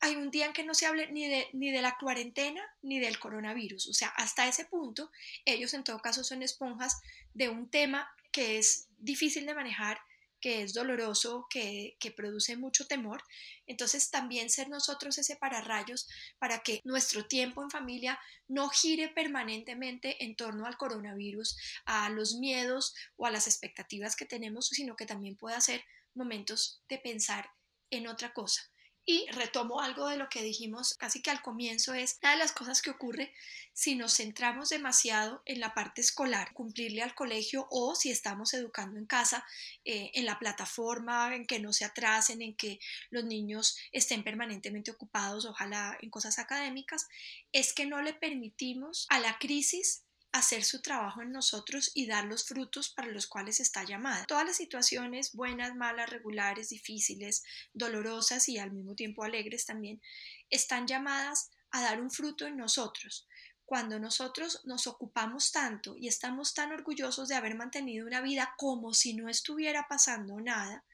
hay 0.00 0.16
un 0.16 0.30
día 0.30 0.46
en 0.46 0.54
que 0.54 0.64
no 0.64 0.72
se 0.72 0.86
hable 0.86 1.12
ni 1.12 1.28
de, 1.28 1.48
ni 1.52 1.70
de 1.70 1.82
la 1.82 1.98
cuarentena 1.98 2.62
ni 2.80 3.00
del 3.00 3.18
coronavirus. 3.18 3.86
O 3.88 3.92
sea, 3.92 4.08
hasta 4.16 4.48
ese 4.48 4.64
punto, 4.64 5.10
ellos 5.44 5.74
en 5.74 5.84
todo 5.84 5.98
caso 5.98 6.24
son 6.24 6.42
esponjas 6.42 7.02
de 7.34 7.50
un 7.50 7.68
tema 7.68 8.10
que 8.30 8.56
es 8.56 8.88
difícil 8.96 9.44
de 9.44 9.54
manejar 9.54 10.00
que 10.42 10.62
es 10.62 10.74
doloroso, 10.74 11.46
que, 11.48 11.96
produce 12.14 12.56
mucho 12.56 12.86
temor. 12.86 13.22
Entonces 13.66 14.10
también 14.10 14.50
ser 14.50 14.68
nosotros 14.68 15.16
ese 15.16 15.36
pararrayos 15.36 16.08
para 16.38 16.58
que 16.58 16.80
nuestro 16.84 17.26
tiempo 17.26 17.62
en 17.62 17.70
familia 17.70 18.18
no 18.48 18.68
gire 18.68 19.08
permanentemente 19.08 20.22
en 20.24 20.36
torno 20.36 20.66
al 20.66 20.76
coronavirus, 20.76 21.56
a 21.86 22.10
los 22.10 22.34
miedos 22.34 22.94
o 23.16 23.24
a 23.24 23.30
las 23.30 23.46
expectativas 23.46 24.16
que 24.16 24.26
tenemos, 24.26 24.66
sino 24.66 24.96
que 24.96 25.06
también 25.06 25.36
pueda 25.36 25.60
ser 25.60 25.82
momentos 26.12 26.82
de 26.88 26.98
pensar 26.98 27.48
en 27.90 28.08
otra 28.08 28.32
cosa. 28.34 28.60
Y 29.04 29.26
retomo 29.32 29.80
algo 29.80 30.06
de 30.06 30.16
lo 30.16 30.28
que 30.28 30.42
dijimos 30.42 30.94
casi 30.94 31.22
que 31.22 31.30
al 31.30 31.42
comienzo, 31.42 31.92
es 31.92 32.18
una 32.22 32.32
de 32.32 32.38
las 32.38 32.52
cosas 32.52 32.80
que 32.80 32.90
ocurre 32.90 33.32
si 33.72 33.96
nos 33.96 34.16
centramos 34.16 34.68
demasiado 34.68 35.42
en 35.44 35.58
la 35.58 35.74
parte 35.74 36.00
escolar, 36.00 36.52
cumplirle 36.52 37.02
al 37.02 37.14
colegio 37.14 37.66
o 37.70 37.96
si 37.96 38.10
estamos 38.10 38.54
educando 38.54 38.98
en 38.98 39.06
casa, 39.06 39.44
eh, 39.84 40.12
en 40.14 40.24
la 40.24 40.38
plataforma, 40.38 41.34
en 41.34 41.46
que 41.46 41.58
no 41.58 41.72
se 41.72 41.84
atrasen, 41.84 42.42
en 42.42 42.54
que 42.54 42.78
los 43.10 43.24
niños 43.24 43.76
estén 43.90 44.22
permanentemente 44.22 44.92
ocupados, 44.92 45.46
ojalá 45.46 45.98
en 46.00 46.10
cosas 46.10 46.38
académicas, 46.38 47.08
es 47.50 47.72
que 47.72 47.86
no 47.86 48.02
le 48.02 48.14
permitimos 48.14 49.06
a 49.08 49.18
la 49.18 49.38
crisis 49.38 50.04
hacer 50.32 50.64
su 50.64 50.80
trabajo 50.80 51.20
en 51.20 51.30
nosotros 51.30 51.90
y 51.94 52.06
dar 52.06 52.24
los 52.24 52.44
frutos 52.44 52.88
para 52.88 53.08
los 53.08 53.26
cuales 53.26 53.60
está 53.60 53.84
llamada. 53.84 54.24
Todas 54.24 54.46
las 54.46 54.56
situaciones, 54.56 55.32
buenas, 55.34 55.76
malas, 55.76 56.08
regulares, 56.08 56.70
difíciles, 56.70 57.44
dolorosas 57.74 58.48
y 58.48 58.58
al 58.58 58.72
mismo 58.72 58.94
tiempo 58.94 59.24
alegres 59.24 59.66
también, 59.66 60.00
están 60.48 60.86
llamadas 60.86 61.50
a 61.70 61.82
dar 61.82 62.00
un 62.00 62.10
fruto 62.10 62.46
en 62.46 62.56
nosotros. 62.56 63.28
Cuando 63.66 63.98
nosotros 63.98 64.60
nos 64.64 64.86
ocupamos 64.86 65.52
tanto 65.52 65.96
y 65.96 66.08
estamos 66.08 66.54
tan 66.54 66.72
orgullosos 66.72 67.28
de 67.28 67.34
haber 67.34 67.54
mantenido 67.54 68.06
una 68.06 68.22
vida 68.22 68.54
como 68.56 68.94
si 68.94 69.14
no 69.14 69.28
estuviera 69.28 69.86
pasando 69.88 70.40
nada, 70.40 70.84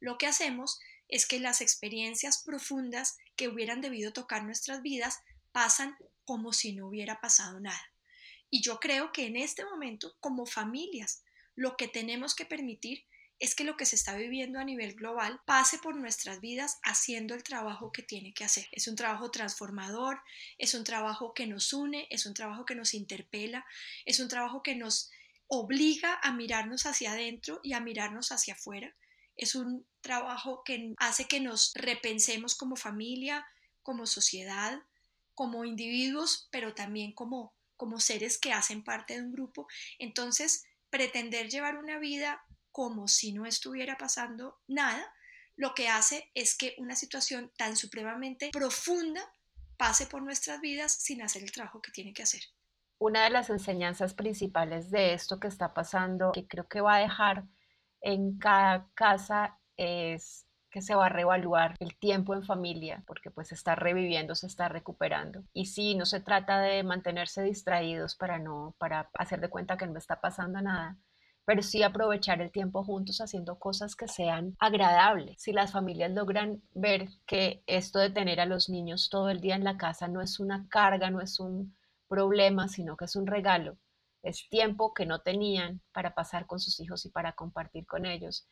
lo 0.00 0.18
que 0.18 0.26
hacemos 0.26 0.80
es 1.08 1.26
que 1.26 1.38
las 1.38 1.60
experiencias 1.60 2.42
profundas 2.42 3.16
que 3.36 3.48
hubieran 3.48 3.80
debido 3.80 4.12
tocar 4.12 4.42
nuestras 4.44 4.82
vidas 4.82 5.20
pasan 5.52 5.96
como 6.24 6.52
si 6.52 6.72
no 6.72 6.88
hubiera 6.88 7.20
pasado 7.20 7.60
nada. 7.60 7.80
Y 8.50 8.62
yo 8.62 8.78
creo 8.80 9.12
que 9.12 9.26
en 9.26 9.36
este 9.36 9.64
momento, 9.64 10.16
como 10.20 10.46
familias, 10.46 11.22
lo 11.54 11.76
que 11.76 11.88
tenemos 11.88 12.34
que 12.34 12.46
permitir 12.46 13.04
es 13.38 13.54
que 13.54 13.64
lo 13.64 13.76
que 13.76 13.84
se 13.84 13.96
está 13.96 14.16
viviendo 14.16 14.58
a 14.58 14.64
nivel 14.64 14.94
global 14.94 15.40
pase 15.44 15.78
por 15.78 15.94
nuestras 15.94 16.40
vidas 16.40 16.78
haciendo 16.82 17.34
el 17.34 17.42
trabajo 17.42 17.92
que 17.92 18.02
tiene 18.02 18.32
que 18.32 18.44
hacer. 18.44 18.66
Es 18.72 18.88
un 18.88 18.96
trabajo 18.96 19.30
transformador, 19.30 20.20
es 20.58 20.74
un 20.74 20.84
trabajo 20.84 21.34
que 21.34 21.46
nos 21.46 21.72
une, 21.72 22.06
es 22.10 22.24
un 22.24 22.34
trabajo 22.34 22.64
que 22.64 22.74
nos 22.74 22.94
interpela, 22.94 23.66
es 24.06 24.20
un 24.20 24.28
trabajo 24.28 24.62
que 24.62 24.74
nos 24.74 25.10
obliga 25.48 26.18
a 26.22 26.32
mirarnos 26.32 26.86
hacia 26.86 27.12
adentro 27.12 27.60
y 27.62 27.74
a 27.74 27.80
mirarnos 27.80 28.32
hacia 28.32 28.54
afuera. 28.54 28.94
Es 29.36 29.54
un 29.54 29.86
trabajo 30.00 30.62
que 30.64 30.94
hace 30.96 31.26
que 31.26 31.40
nos 31.40 31.72
repensemos 31.74 32.54
como 32.54 32.74
familia, 32.74 33.46
como 33.82 34.06
sociedad, 34.06 34.80
como 35.34 35.66
individuos, 35.66 36.48
pero 36.50 36.74
también 36.74 37.12
como 37.12 37.52
como 37.76 38.00
seres 38.00 38.38
que 38.38 38.52
hacen 38.52 38.82
parte 38.84 39.14
de 39.14 39.22
un 39.22 39.32
grupo. 39.32 39.66
Entonces, 39.98 40.64
pretender 40.90 41.48
llevar 41.48 41.76
una 41.76 41.98
vida 41.98 42.44
como 42.72 43.08
si 43.08 43.32
no 43.32 43.46
estuviera 43.46 43.96
pasando 43.96 44.58
nada, 44.66 45.12
lo 45.56 45.74
que 45.74 45.88
hace 45.88 46.30
es 46.34 46.56
que 46.56 46.74
una 46.78 46.94
situación 46.94 47.50
tan 47.56 47.76
supremamente 47.76 48.50
profunda 48.52 49.22
pase 49.76 50.06
por 50.06 50.22
nuestras 50.22 50.60
vidas 50.60 50.92
sin 50.92 51.22
hacer 51.22 51.42
el 51.42 51.52
trabajo 51.52 51.80
que 51.80 51.90
tiene 51.90 52.12
que 52.12 52.22
hacer. 52.22 52.42
Una 52.98 53.24
de 53.24 53.30
las 53.30 53.50
enseñanzas 53.50 54.14
principales 54.14 54.90
de 54.90 55.12
esto 55.14 55.38
que 55.38 55.48
está 55.48 55.74
pasando, 55.74 56.32
que 56.32 56.46
creo 56.46 56.68
que 56.68 56.80
va 56.80 56.96
a 56.96 57.00
dejar 57.00 57.44
en 58.00 58.38
cada 58.38 58.88
casa, 58.94 59.58
es 59.76 60.45
que 60.70 60.82
se 60.82 60.94
va 60.94 61.06
a 61.06 61.08
reevaluar 61.08 61.74
el 61.80 61.96
tiempo 61.96 62.34
en 62.34 62.42
familia, 62.42 63.02
porque 63.06 63.30
pues 63.30 63.52
está 63.52 63.74
reviviendo, 63.74 64.34
se 64.34 64.46
está 64.46 64.68
recuperando. 64.68 65.42
Y 65.52 65.66
sí, 65.66 65.94
no 65.94 66.06
se 66.06 66.20
trata 66.20 66.60
de 66.60 66.82
mantenerse 66.82 67.42
distraídos 67.42 68.16
para 68.16 68.38
no, 68.38 68.74
para 68.78 69.10
hacer 69.14 69.40
de 69.40 69.50
cuenta 69.50 69.76
que 69.76 69.86
no 69.86 69.98
está 69.98 70.20
pasando 70.20 70.60
nada, 70.60 70.98
pero 71.46 71.62
sí 71.62 71.82
aprovechar 71.82 72.42
el 72.42 72.50
tiempo 72.50 72.84
juntos 72.84 73.20
haciendo 73.20 73.58
cosas 73.58 73.94
que 73.94 74.08
sean 74.08 74.56
agradables. 74.58 75.40
Si 75.40 75.52
las 75.52 75.72
familias 75.72 76.10
logran 76.10 76.60
ver 76.72 77.08
que 77.26 77.62
esto 77.66 78.00
de 78.00 78.10
tener 78.10 78.40
a 78.40 78.46
los 78.46 78.68
niños 78.68 79.08
todo 79.10 79.30
el 79.30 79.40
día 79.40 79.54
en 79.54 79.64
la 79.64 79.76
casa 79.76 80.08
no 80.08 80.20
es 80.20 80.40
una 80.40 80.66
carga, 80.68 81.10
no 81.10 81.20
es 81.20 81.38
un 81.38 81.76
problema, 82.08 82.68
sino 82.68 82.96
que 82.96 83.04
es 83.04 83.16
un 83.16 83.26
regalo, 83.26 83.78
es 84.22 84.48
tiempo 84.48 84.92
que 84.92 85.06
no 85.06 85.20
tenían 85.20 85.80
para 85.92 86.14
pasar 86.14 86.46
con 86.46 86.58
sus 86.58 86.80
hijos 86.80 87.06
y 87.06 87.10
para 87.10 87.32
compartir 87.32 87.86
con 87.86 88.06
ellos 88.06 88.48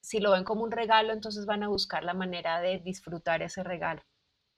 si 0.00 0.20
lo 0.20 0.32
ven 0.32 0.44
como 0.44 0.62
un 0.62 0.70
regalo, 0.72 1.12
entonces 1.12 1.46
van 1.46 1.62
a 1.62 1.68
buscar 1.68 2.04
la 2.04 2.14
manera 2.14 2.60
de 2.60 2.78
disfrutar 2.78 3.42
ese 3.42 3.62
regalo 3.62 4.02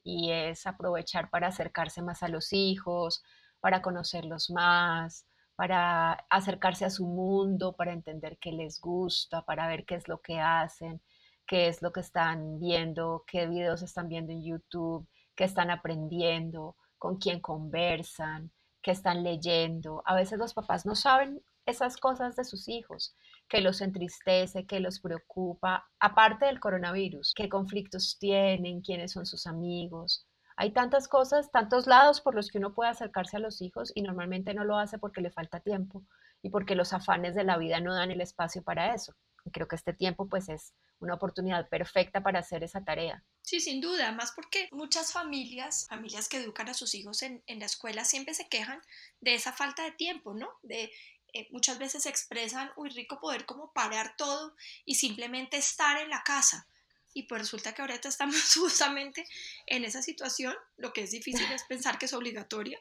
y 0.05 0.31
es 0.31 0.66
aprovechar 0.66 1.31
para 1.31 1.48
acercarse 1.48 2.02
más 2.02 2.22
a 2.22 2.28
los 2.28 2.52
hijos, 2.52 3.22
para 3.61 3.83
conocerlos 3.83 4.50
más, 4.50 5.26
para 5.57 6.12
acercarse 6.31 6.85
a 6.85 6.90
su 6.90 7.07
mundo, 7.07 7.76
para 7.76 7.92
entender 7.92 8.38
qué 8.38 8.52
les 8.52 8.81
gusta, 8.81 9.42
para 9.44 9.68
ver 9.68 9.85
qué 9.85 9.94
es 9.96 10.09
lo 10.09 10.20
que 10.20 10.40
hacen, 10.40 11.00
qué 11.46 11.68
es 11.68 11.83
lo 11.83 11.92
que 11.92 12.00
están 12.00 12.59
viendo, 12.59 13.24
qué 13.26 13.46
videos 13.46 13.83
están 13.83 14.09
viendo 14.09 14.33
en 14.33 14.42
YouTube, 14.42 15.09
qué 15.37 15.44
están 15.44 15.70
aprendiendo, 15.70 16.76
con 16.98 17.18
quién 17.18 17.40
conversan, 17.40 18.50
qué 18.83 18.90
están 18.90 19.22
leyendo. 19.22 20.02
A 20.07 20.14
veces 20.14 20.38
los 20.38 20.55
papás 20.55 20.87
no 20.87 20.94
saben 20.94 21.42
esas 21.66 21.96
cosas 21.96 22.35
de 22.37 22.44
sus 22.44 22.68
hijos 22.68 23.14
que 23.53 23.61
los 23.61 23.83
entristece, 23.83 24.65
que 24.65 24.81
los 24.81 24.99
preocupa, 24.99 25.87
aparte 26.01 26.47
del 26.47 26.59
coronavirus, 26.59 27.35
qué 27.37 27.51
conflictos 27.51 28.17
tienen, 28.19 28.81
quiénes 28.81 29.12
son 29.12 29.27
sus 29.27 29.47
amigos. 29.47 30.27
Hay 30.57 30.73
tantas 30.73 31.07
cosas, 31.07 31.51
tantos 31.53 31.87
lados 31.87 32.23
por 32.23 32.35
los 32.35 32.49
que 32.49 32.57
uno 32.57 32.73
puede 32.73 32.88
acercarse 32.88 33.37
a 33.37 33.41
los 33.41 33.61
hijos 33.61 33.93
y 33.95 34.01
normalmente 34.01 34.55
no 34.55 34.65
lo 34.65 34.79
hace 34.79 34.99
porque 34.99 35.21
le 35.21 35.31
falta 35.31 35.61
tiempo 35.61 36.03
y 36.41 36.49
porque 36.49 36.75
los 36.75 36.95
afanes 36.95 37.35
de 37.35 37.45
la 37.45 37.59
vida 37.59 37.79
no 37.81 37.95
dan 37.95 38.11
el 38.11 38.23
espacio 38.23 38.62
para 38.62 38.95
eso. 38.95 39.15
Creo 39.53 39.69
que 39.69 39.77
este 39.77 39.93
tiempo 39.93 40.31
pues 40.31 40.49
es 40.49 40.73
una 40.99 41.15
oportunidad 41.15 41.69
perfecta 41.69 42.23
para 42.23 42.38
hacer 42.38 42.65
esa 42.65 42.83
tarea. 42.85 43.23
Sí, 43.43 43.61
sin 43.61 43.83
duda, 43.83 44.12
más 44.12 44.33
porque 44.33 44.69
muchas 44.71 45.12
familias, 45.12 45.87
familias 45.91 46.29
que 46.31 46.38
educan 46.38 46.71
a 46.71 46.75
sus 46.75 46.95
hijos 46.95 47.23
en, 47.23 47.43
en 47.47 47.59
la 47.59 47.67
escuela 47.67 48.07
siempre 48.07 48.33
se 48.33 48.49
quejan 48.49 48.81
de 49.21 49.35
esa 49.35 49.53
falta 49.53 49.83
de 49.83 49.93
tiempo, 49.93 50.33
¿no? 50.33 50.49
De 50.62 50.91
eh, 51.33 51.49
muchas 51.51 51.79
veces 51.79 52.07
expresan, 52.07 52.71
uy, 52.77 52.90
rico 52.90 53.21
poder 53.21 53.47
como 53.47 53.73
parar 53.73 54.16
todo 54.16 54.55
y 54.85 54.97
simplemente 54.97 55.57
estar 55.57 56.01
en 56.01 56.11
la 56.11 56.23
casa. 56.23 56.66
Y 57.14 57.25
pues 57.25 57.42
resulta 57.42 57.75
que 57.75 57.83
ahorita 57.83 58.09
estamos 58.09 58.37
justamente 58.55 59.27
en 59.66 59.85
esa 59.85 60.03
situación, 60.03 60.55
lo 60.77 60.92
que 60.92 61.03
es 61.03 61.11
difícil 61.11 61.51
es 61.53 61.64
pensar 61.64 61.99
que 61.99 62.07
es 62.07 62.12
obligatoria, 62.12 62.81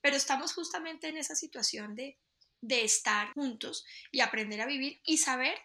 pero 0.00 0.16
estamos 0.16 0.52
justamente 0.54 1.08
en 1.08 1.16
esa 1.16 1.34
situación 1.34 1.94
de, 1.94 2.16
de 2.60 2.84
estar 2.84 3.32
juntos 3.34 3.84
y 4.10 4.20
aprender 4.20 4.60
a 4.60 4.66
vivir 4.66 5.00
y 5.04 5.18
saber 5.18 5.58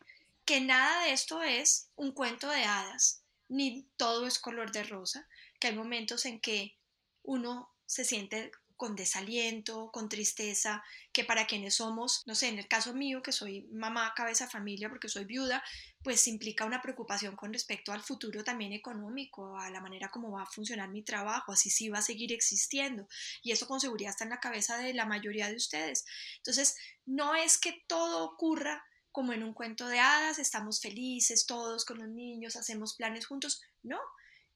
que 0.45 0.61
nada 0.61 1.05
de 1.05 1.13
esto 1.13 1.41
es 1.41 1.89
un 1.95 2.11
cuento 2.11 2.49
de 2.49 2.63
hadas, 2.63 3.23
ni 3.49 3.87
todo 3.97 4.27
es 4.27 4.39
color 4.39 4.71
de 4.71 4.83
rosa, 4.83 5.27
que 5.59 5.67
hay 5.67 5.75
momentos 5.75 6.25
en 6.25 6.39
que 6.39 6.75
uno 7.23 7.69
se 7.85 8.05
siente 8.05 8.51
con 8.77 8.95
desaliento, 8.95 9.89
con 9.91 10.09
tristeza, 10.09 10.83
que 11.13 11.23
para 11.23 11.47
quienes 11.47 11.75
somos, 11.75 12.23
no 12.25 12.35
sé, 12.35 12.49
en 12.49 12.59
el 12.59 12.67
caso 12.67 12.93
mío, 12.93 13.21
que 13.21 13.31
soy 13.31 13.67
mamá, 13.71 14.13
cabeza 14.15 14.47
familia, 14.47 14.89
porque 14.89 15.09
soy 15.09 15.25
viuda, 15.25 15.63
pues 16.03 16.27
implica 16.27 16.65
una 16.65 16.81
preocupación 16.81 17.35
con 17.35 17.53
respecto 17.53 17.91
al 17.91 18.01
futuro 18.01 18.43
también 18.43 18.73
económico, 18.73 19.57
a 19.57 19.69
la 19.69 19.81
manera 19.81 20.09
como 20.09 20.31
va 20.31 20.43
a 20.43 20.45
funcionar 20.45 20.89
mi 20.89 21.03
trabajo, 21.03 21.51
así 21.51 21.69
sí 21.69 21.89
va 21.89 21.99
a 21.99 22.03
seguir 22.03 22.33
existiendo. 22.33 23.07
Y 23.41 23.51
eso 23.51 23.67
con 23.67 23.79
seguridad 23.79 24.11
está 24.11 24.23
en 24.23 24.31
la 24.31 24.39
cabeza 24.39 24.77
de 24.77 24.93
la 24.93 25.05
mayoría 25.05 25.47
de 25.47 25.55
ustedes. 25.55 26.05
Entonces, 26.37 26.75
no 27.05 27.35
es 27.35 27.57
que 27.57 27.83
todo 27.87 28.25
ocurra 28.25 28.83
como 29.11 29.31
en 29.31 29.43
un 29.43 29.53
cuento 29.53 29.87
de 29.87 29.99
hadas, 29.99 30.39
estamos 30.39 30.81
felices 30.81 31.45
todos 31.45 31.85
con 31.85 31.99
los 31.99 32.09
niños, 32.09 32.57
hacemos 32.57 32.95
planes 32.95 33.25
juntos. 33.25 33.61
No, 33.81 33.97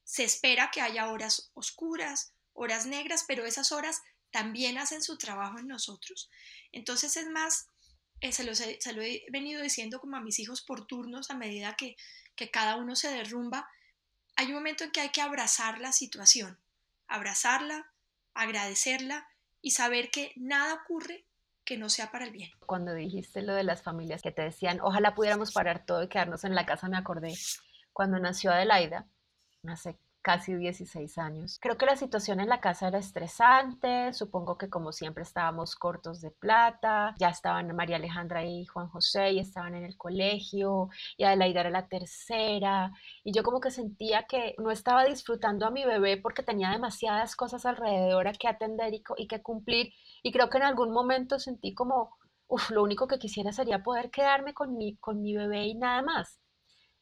se 0.04 0.24
espera 0.24 0.70
que 0.70 0.82
haya 0.82 1.10
horas 1.10 1.50
oscuras, 1.54 2.34
horas 2.52 2.84
negras, 2.84 3.24
pero 3.26 3.46
esas 3.46 3.72
horas 3.72 4.02
también 4.30 4.78
hacen 4.78 5.02
su 5.02 5.18
trabajo 5.18 5.58
en 5.58 5.68
nosotros. 5.68 6.30
Entonces 6.72 7.16
es 7.16 7.28
más, 7.28 7.68
eh, 8.20 8.32
se, 8.32 8.44
lo, 8.44 9.02
he 9.02 9.24
venido 9.30 9.62
diciendo 9.62 10.00
como 10.00 10.16
a 10.16 10.20
mis 10.20 10.38
hijos 10.38 10.62
por 10.62 10.86
turnos 10.86 11.30
a 11.30 11.36
medida 11.36 11.74
que, 11.76 11.96
que 12.36 12.50
cada 12.50 12.76
uno 12.76 12.96
se 12.96 13.10
derrumba, 13.10 13.68
hay 14.36 14.46
un 14.46 14.54
momento 14.54 14.84
en 14.84 14.92
que 14.92 15.00
hay 15.00 15.10
que 15.10 15.20
abrazar 15.20 15.80
la 15.80 15.92
situación, 15.92 16.58
abrazarla, 17.08 17.92
agradecerla 18.34 19.28
y 19.60 19.72
saber 19.72 20.10
que 20.10 20.32
nada 20.36 20.74
ocurre 20.74 21.24
que 21.64 21.76
no 21.76 21.90
sea 21.90 22.10
para 22.10 22.24
el 22.24 22.32
bien. 22.32 22.50
Cuando 22.66 22.94
dijiste 22.94 23.42
lo 23.42 23.54
de 23.54 23.64
las 23.64 23.82
familias 23.82 24.22
que 24.22 24.32
te 24.32 24.42
decían, 24.42 24.80
ojalá 24.80 25.14
pudiéramos 25.14 25.52
parar 25.52 25.84
todo 25.84 26.02
y 26.02 26.08
quedarnos 26.08 26.44
en 26.44 26.54
la 26.54 26.66
casa, 26.66 26.88
me 26.88 26.96
acordé 26.96 27.34
cuando 27.92 28.18
nació 28.18 28.50
Adelaida, 28.50 29.06
hace 29.68 29.98
casi 30.22 30.54
16 30.54 31.18
años. 31.18 31.58
Creo 31.60 31.76
que 31.76 31.86
la 31.86 31.96
situación 31.96 32.40
en 32.40 32.48
la 32.48 32.60
casa 32.60 32.88
era 32.88 32.98
estresante, 32.98 34.12
supongo 34.12 34.58
que 34.58 34.68
como 34.68 34.92
siempre 34.92 35.22
estábamos 35.22 35.76
cortos 35.76 36.20
de 36.20 36.30
plata, 36.30 37.14
ya 37.18 37.28
estaban 37.28 37.74
María 37.74 37.96
Alejandra 37.96 38.44
y 38.44 38.66
Juan 38.66 38.88
José 38.88 39.32
y 39.32 39.38
estaban 39.38 39.74
en 39.74 39.84
el 39.84 39.96
colegio 39.96 40.88
y 41.16 41.24
Adelaida 41.24 41.60
era 41.60 41.70
la 41.70 41.88
tercera 41.88 42.92
y 43.24 43.32
yo 43.32 43.42
como 43.42 43.60
que 43.60 43.70
sentía 43.70 44.24
que 44.24 44.54
no 44.58 44.70
estaba 44.70 45.04
disfrutando 45.04 45.66
a 45.66 45.70
mi 45.70 45.84
bebé 45.84 46.16
porque 46.16 46.42
tenía 46.42 46.70
demasiadas 46.70 47.36
cosas 47.36 47.66
alrededor 47.66 48.28
a 48.28 48.32
que 48.32 48.48
atender 48.48 48.94
y, 48.94 49.26
que 49.26 49.42
cumplir 49.42 49.92
y 50.22 50.32
creo 50.32 50.50
que 50.50 50.58
en 50.58 50.64
algún 50.64 50.92
momento 50.92 51.38
sentí 51.38 51.74
como, 51.74 52.16
uff, 52.48 52.70
lo 52.70 52.82
único 52.82 53.06
que 53.06 53.18
quisiera 53.18 53.52
sería 53.52 53.82
poder 53.82 54.10
quedarme 54.10 54.54
con 54.54 54.76
mi, 54.76 54.96
con 54.96 55.22
mi 55.22 55.34
bebé 55.36 55.66
y 55.66 55.74
nada 55.74 56.02
más. 56.02 56.39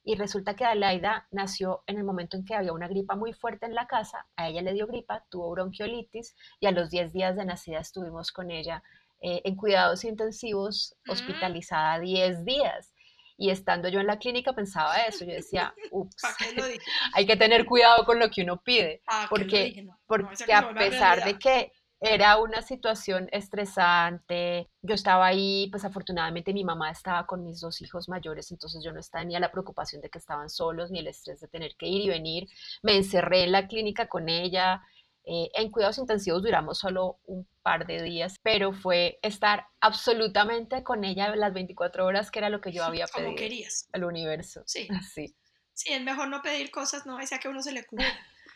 Y 0.05 0.15
resulta 0.15 0.55
que 0.55 0.65
Adelaida 0.65 1.27
nació 1.31 1.83
en 1.87 1.99
el 1.99 2.05
momento 2.05 2.37
en 2.37 2.45
que 2.45 2.55
había 2.55 2.73
una 2.73 2.89
gripa 2.89 3.17
muy 3.17 3.33
fuerte 3.33 3.67
en 3.67 3.75
la 3.75 3.87
casa, 3.87 4.27
a 4.37 4.49
ella 4.49 4.63
le 4.63 4.73
dio 4.73 4.87
gripa, 4.87 5.25
tuvo 5.29 5.51
bronquiolitis 5.51 6.35
y 6.61 6.67
a 6.67 6.71
los 6.71 6.91
10 6.91 7.13
días 7.13 7.37
de 7.37 7.45
nacida 7.45 7.81
estuvimos 7.81 8.33
con 8.33 8.51
ella 8.51 8.83
eh, 9.21 9.43
en 9.45 9.57
cuidados 9.57 10.05
intensivos, 10.05 10.95
hospitalizada 11.09 11.99
10 11.99 12.45
días. 12.45 12.95
Y 13.37 13.51
estando 13.51 13.89
yo 13.89 14.01
en 14.01 14.07
la 14.07 14.19
clínica 14.19 14.53
pensaba 14.53 14.97
eso, 15.03 15.25
yo 15.25 15.33
decía, 15.33 15.75
ups, 15.91 16.23
hay 17.15 17.27
que 17.27 17.37
tener 17.37 17.67
cuidado 17.67 18.05
con 18.05 18.19
lo 18.19 18.31
que 18.31 18.43
uno 18.43 18.61
pide, 18.63 19.03
porque, 19.29 19.87
porque 20.07 20.53
a 20.53 20.73
pesar 20.73 21.25
de 21.25 21.39
que 21.39 21.73
era 22.01 22.39
una 22.39 22.63
situación 22.63 23.29
estresante. 23.33 24.71
Yo 24.83 24.95
estaba 24.95 25.27
ahí, 25.27 25.69
pues 25.71 25.85
afortunadamente 25.85 26.53
mi 26.53 26.65
mamá 26.65 26.91
estaba 26.91 27.27
con 27.27 27.45
mis 27.45 27.61
dos 27.61 27.81
hijos 27.81 28.09
mayores, 28.09 28.51
entonces 28.53 28.83
yo 28.85 28.93
no 28.93 29.01
estaba 29.01 29.25
ni 29.25 29.35
a 29.35 29.41
la 29.41 29.51
preocupación 29.51 30.01
de 30.01 30.09
que 30.09 30.19
estaban 30.19 30.49
solos, 30.49 30.91
ni 30.91 31.01
el 31.01 31.09
estrés 31.09 31.41
de 31.41 31.49
tener 31.49 31.75
que 31.77 31.87
ir 31.87 32.03
y 32.03 32.09
venir. 32.09 32.49
Me 32.83 32.97
encerré 32.97 33.45
en 33.45 33.53
la 33.53 33.67
clínica 33.67 34.09
con 34.09 34.29
ella. 34.29 34.83
Eh, 35.25 35.51
en 35.55 35.71
cuidados 35.71 35.99
intensivos 35.99 36.43
duramos 36.43 36.79
solo 36.79 37.19
un 37.27 37.47
par 37.63 37.87
de 37.87 38.03
días, 38.03 38.37
pero 38.43 38.73
fue 38.73 39.19
estar 39.23 39.67
absolutamente 39.81 40.83
con 40.83 41.05
ella 41.05 41.35
las 41.37 41.53
24 41.53 42.07
horas, 42.07 42.31
que 42.31 42.39
era 42.39 42.49
lo 42.49 42.61
que 42.61 42.73
yo 42.73 42.85
había 42.85 43.07
pedido. 43.07 43.31
Como 43.31 43.37
querías. 43.37 43.89
Al 43.93 44.05
universo. 44.05 44.63
Sí. 44.67 44.89
Sí. 45.15 45.35
Sí, 45.75 45.93
es 45.93 46.03
mejor 46.03 46.27
no 46.29 46.43
pedir 46.43 46.73
cosas, 46.73 47.07
no 47.07 47.25
sea 47.25 47.39
que 47.39 47.47
uno 47.47 47.63
se 47.63 47.71
le 47.71 47.87
cubra. 47.87 48.07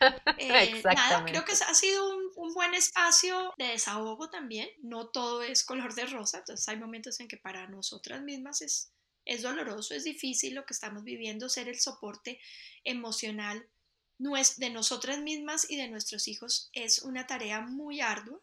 Eh, 0.37 0.81
nada, 0.83 1.23
creo 1.25 1.45
que 1.45 1.53
ha 1.53 1.73
sido 1.73 2.17
un, 2.35 2.53
buen 2.53 2.73
espacio 2.73 3.53
de 3.57 3.67
desahogo 3.67 4.29
también. 4.29 4.69
No 4.81 5.07
todo 5.07 5.41
es 5.41 5.63
color 5.63 5.93
de 5.95 6.05
rosa, 6.05 6.39
entonces 6.39 6.67
hay 6.67 6.77
momentos 6.77 7.19
en 7.19 7.27
que 7.27 7.37
para 7.37 7.67
nosotras 7.67 8.21
mismas 8.21 8.61
es, 8.61 8.91
es 9.25 9.41
doloroso, 9.41 9.93
es 9.93 10.03
difícil 10.03 10.55
lo 10.55 10.65
que 10.65 10.73
estamos 10.73 11.03
viviendo, 11.03 11.49
ser 11.49 11.69
el 11.69 11.79
soporte 11.79 12.39
emocional 12.83 13.67
de 14.57 14.69
nosotras 14.69 15.19
mismas 15.19 15.69
y 15.69 15.75
de 15.75 15.89
nuestros 15.89 16.27
hijos 16.27 16.69
es 16.73 17.01
una 17.01 17.27
tarea 17.27 17.61
muy 17.61 17.99
ardua. 17.99 18.39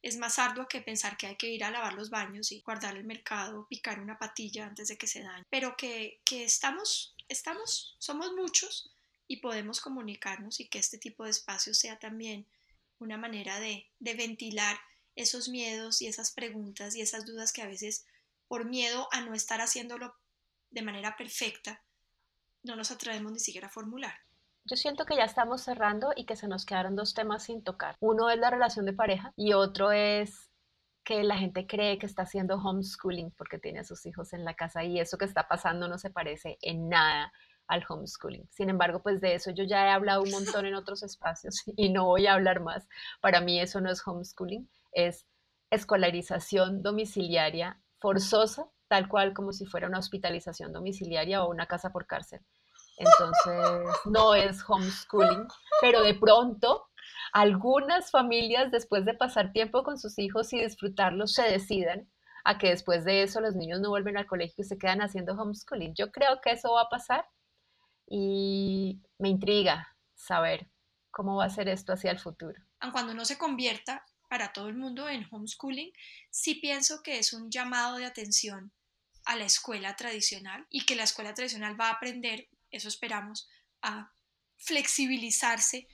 Es 0.00 0.16
más 0.16 0.38
ardua 0.38 0.68
que 0.68 0.80
pensar 0.80 1.16
que 1.16 1.26
hay 1.26 1.36
que 1.36 1.48
ir 1.48 1.64
a 1.64 1.72
lavar 1.72 1.94
los 1.94 2.08
baños 2.08 2.52
y 2.52 2.60
guardar 2.60 2.96
el 2.96 3.04
mercado, 3.04 3.66
picar 3.68 3.98
una 3.98 4.16
patilla 4.16 4.66
antes 4.66 4.88
de 4.88 4.96
que 4.96 5.08
se 5.08 5.22
dañe. 5.22 5.44
Pero 5.50 5.76
que, 5.76 6.20
que 6.24 6.44
estamos, 6.44 7.16
estamos, 7.28 7.96
somos 7.98 8.32
muchos 8.32 8.92
y 9.28 9.36
podemos 9.36 9.80
comunicarnos 9.80 10.58
y 10.58 10.68
que 10.68 10.78
este 10.78 10.98
tipo 10.98 11.24
de 11.24 11.30
espacio 11.30 11.74
sea 11.74 11.98
también 11.98 12.46
una 12.98 13.18
manera 13.18 13.60
de, 13.60 13.86
ventilar 14.00 14.76
esos 15.14 15.48
miedos 15.48 16.00
y 16.00 16.06
esas 16.06 16.32
preguntas 16.32 16.96
y 16.96 17.02
esas 17.02 17.26
dudas 17.26 17.52
que 17.52 17.62
a 17.62 17.66
veces 17.66 18.06
por 18.48 18.64
miedo 18.64 19.06
a 19.12 19.20
no 19.20 19.34
estar 19.34 19.60
haciéndolo 19.60 20.14
de 20.70 20.82
manera 20.82 21.16
perfecta 21.16 21.82
no 22.62 22.74
nos 22.74 22.90
atrevemos 22.90 23.30
ni 23.32 23.38
siquiera 23.38 23.68
a 23.68 23.70
formular. 23.70 24.14
Yo 24.64 24.76
siento 24.76 25.06
que 25.06 25.16
ya 25.16 25.24
estamos 25.24 25.62
cerrando 25.62 26.12
y 26.16 26.26
que 26.26 26.36
se 26.36 26.48
nos 26.48 26.66
quedaron 26.66 26.96
dos 26.96 27.14
temas 27.14 27.44
sin 27.44 27.62
tocar. 27.62 27.96
Uno 28.00 28.30
es 28.30 28.38
la 28.38 28.50
relación 28.50 28.84
de 28.84 28.92
pareja 28.92 29.32
y 29.36 29.52
otro 29.52 29.92
es 29.92 30.50
que 31.04 31.22
la 31.22 31.38
gente 31.38 31.66
cree 31.66 31.98
que 31.98 32.06
está 32.06 32.22
haciendo 32.22 32.56
homeschooling 32.56 33.30
porque 33.30 33.58
tiene 33.58 33.80
a 33.80 33.84
sus 33.84 34.04
hijos 34.06 34.32
en 34.32 34.44
la 34.44 34.54
casa 34.54 34.84
y 34.84 35.00
eso 35.00 35.16
que 35.16 35.24
está 35.24 35.48
pasando 35.48 35.88
no 35.88 35.98
se 35.98 36.10
parece 36.10 36.58
en 36.60 36.88
nada 36.88 37.32
al 37.68 37.84
homeschooling. 37.88 38.48
Sin 38.50 38.70
embargo, 38.70 39.00
pues 39.02 39.20
de 39.20 39.34
eso 39.34 39.50
yo 39.50 39.64
ya 39.64 39.86
he 39.86 39.90
hablado 39.90 40.22
un 40.22 40.30
montón 40.30 40.66
en 40.66 40.74
otros 40.74 41.02
espacios 41.02 41.62
y 41.76 41.90
no 41.90 42.06
voy 42.06 42.26
a 42.26 42.34
hablar 42.34 42.60
más. 42.60 42.88
Para 43.20 43.40
mí 43.40 43.60
eso 43.60 43.80
no 43.80 43.90
es 43.90 44.04
homeschooling, 44.04 44.68
es 44.92 45.26
escolarización 45.70 46.82
domiciliaria 46.82 47.78
forzosa, 47.98 48.66
tal 48.88 49.08
cual 49.08 49.34
como 49.34 49.52
si 49.52 49.66
fuera 49.66 49.86
una 49.86 49.98
hospitalización 49.98 50.72
domiciliaria 50.72 51.44
o 51.44 51.50
una 51.50 51.66
casa 51.66 51.92
por 51.92 52.06
cárcel. 52.06 52.40
Entonces, 52.96 53.94
no 54.06 54.34
es 54.34 54.64
homeschooling, 54.66 55.46
pero 55.80 56.02
de 56.02 56.14
pronto 56.14 56.88
algunas 57.32 58.10
familias, 58.10 58.70
después 58.70 59.04
de 59.04 59.14
pasar 59.14 59.52
tiempo 59.52 59.82
con 59.82 59.98
sus 59.98 60.18
hijos 60.18 60.52
y 60.54 60.62
disfrutarlos, 60.62 61.34
se 61.34 61.42
decidan 61.42 62.08
a 62.44 62.56
que 62.56 62.70
después 62.70 63.04
de 63.04 63.22
eso 63.22 63.42
los 63.42 63.54
niños 63.54 63.80
no 63.80 63.90
vuelven 63.90 64.16
al 64.16 64.26
colegio 64.26 64.62
y 64.62 64.64
se 64.64 64.78
quedan 64.78 65.02
haciendo 65.02 65.34
homeschooling. 65.34 65.94
Yo 65.94 66.10
creo 66.10 66.40
que 66.40 66.52
eso 66.52 66.72
va 66.72 66.82
a 66.82 66.88
pasar 66.88 67.26
y 68.08 69.00
me 69.18 69.28
intriga 69.28 69.94
saber 70.14 70.70
cómo 71.10 71.36
va 71.36 71.46
a 71.46 71.50
ser 71.50 71.68
esto 71.68 71.92
hacia 71.92 72.10
el 72.10 72.18
futuro. 72.18 72.62
Cuando 72.92 73.14
no 73.14 73.24
se 73.24 73.38
convierta 73.38 74.04
para 74.28 74.52
todo 74.52 74.68
el 74.68 74.76
mundo 74.76 75.08
en 75.08 75.26
homeschooling, 75.30 75.92
sí 76.30 76.54
pienso 76.56 77.02
que 77.02 77.18
es 77.18 77.32
un 77.32 77.50
llamado 77.50 77.96
de 77.96 78.06
atención 78.06 78.72
a 79.24 79.36
la 79.36 79.44
escuela 79.44 79.96
tradicional 79.96 80.66
y 80.70 80.84
que 80.84 80.96
la 80.96 81.04
escuela 81.04 81.34
tradicional 81.34 81.78
va 81.78 81.88
a 81.88 81.92
aprender, 81.94 82.48
eso 82.70 82.88
esperamos, 82.88 83.48
a 83.82 84.12
flexibilizarse 84.56 85.86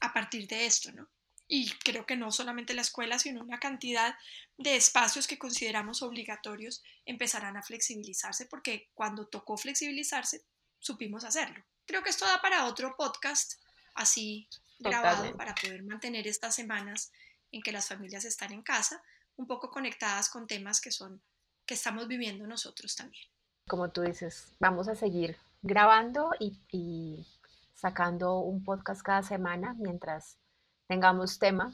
a 0.00 0.12
partir 0.12 0.46
de 0.48 0.66
esto, 0.66 0.92
¿no? 0.92 1.08
Y 1.46 1.70
creo 1.70 2.06
que 2.06 2.16
no 2.16 2.30
solamente 2.30 2.74
la 2.74 2.82
escuela, 2.82 3.18
sino 3.18 3.42
una 3.42 3.58
cantidad 3.58 4.14
de 4.56 4.76
espacios 4.76 5.26
que 5.26 5.38
consideramos 5.38 6.00
obligatorios 6.00 6.82
empezarán 7.04 7.56
a 7.56 7.62
flexibilizarse 7.62 8.46
porque 8.46 8.88
cuando 8.94 9.26
tocó 9.26 9.56
flexibilizarse 9.56 10.44
supimos 10.80 11.24
hacerlo. 11.24 11.64
Creo 11.86 12.02
que 12.02 12.10
esto 12.10 12.26
da 12.26 12.40
para 12.40 12.66
otro 12.66 12.96
podcast 12.96 13.54
así 13.94 14.48
grabado 14.78 15.36
para 15.36 15.54
poder 15.54 15.82
mantener 15.84 16.26
estas 16.26 16.54
semanas 16.54 17.12
en 17.52 17.62
que 17.62 17.72
las 17.72 17.88
familias 17.88 18.24
están 18.24 18.52
en 18.52 18.62
casa, 18.62 19.02
un 19.36 19.46
poco 19.46 19.70
conectadas 19.70 20.28
con 20.28 20.46
temas 20.46 20.80
que 20.80 20.90
son 20.90 21.22
que 21.66 21.74
estamos 21.74 22.08
viviendo 22.08 22.46
nosotros 22.46 22.96
también. 22.96 23.22
Como 23.68 23.90
tú 23.90 24.02
dices, 24.02 24.48
vamos 24.58 24.88
a 24.88 24.96
seguir 24.96 25.36
grabando 25.62 26.30
y, 26.40 26.58
y 26.72 27.28
sacando 27.74 28.38
un 28.38 28.64
podcast 28.64 29.02
cada 29.02 29.22
semana 29.22 29.74
mientras 29.78 30.38
tengamos 30.88 31.38
tema 31.38 31.72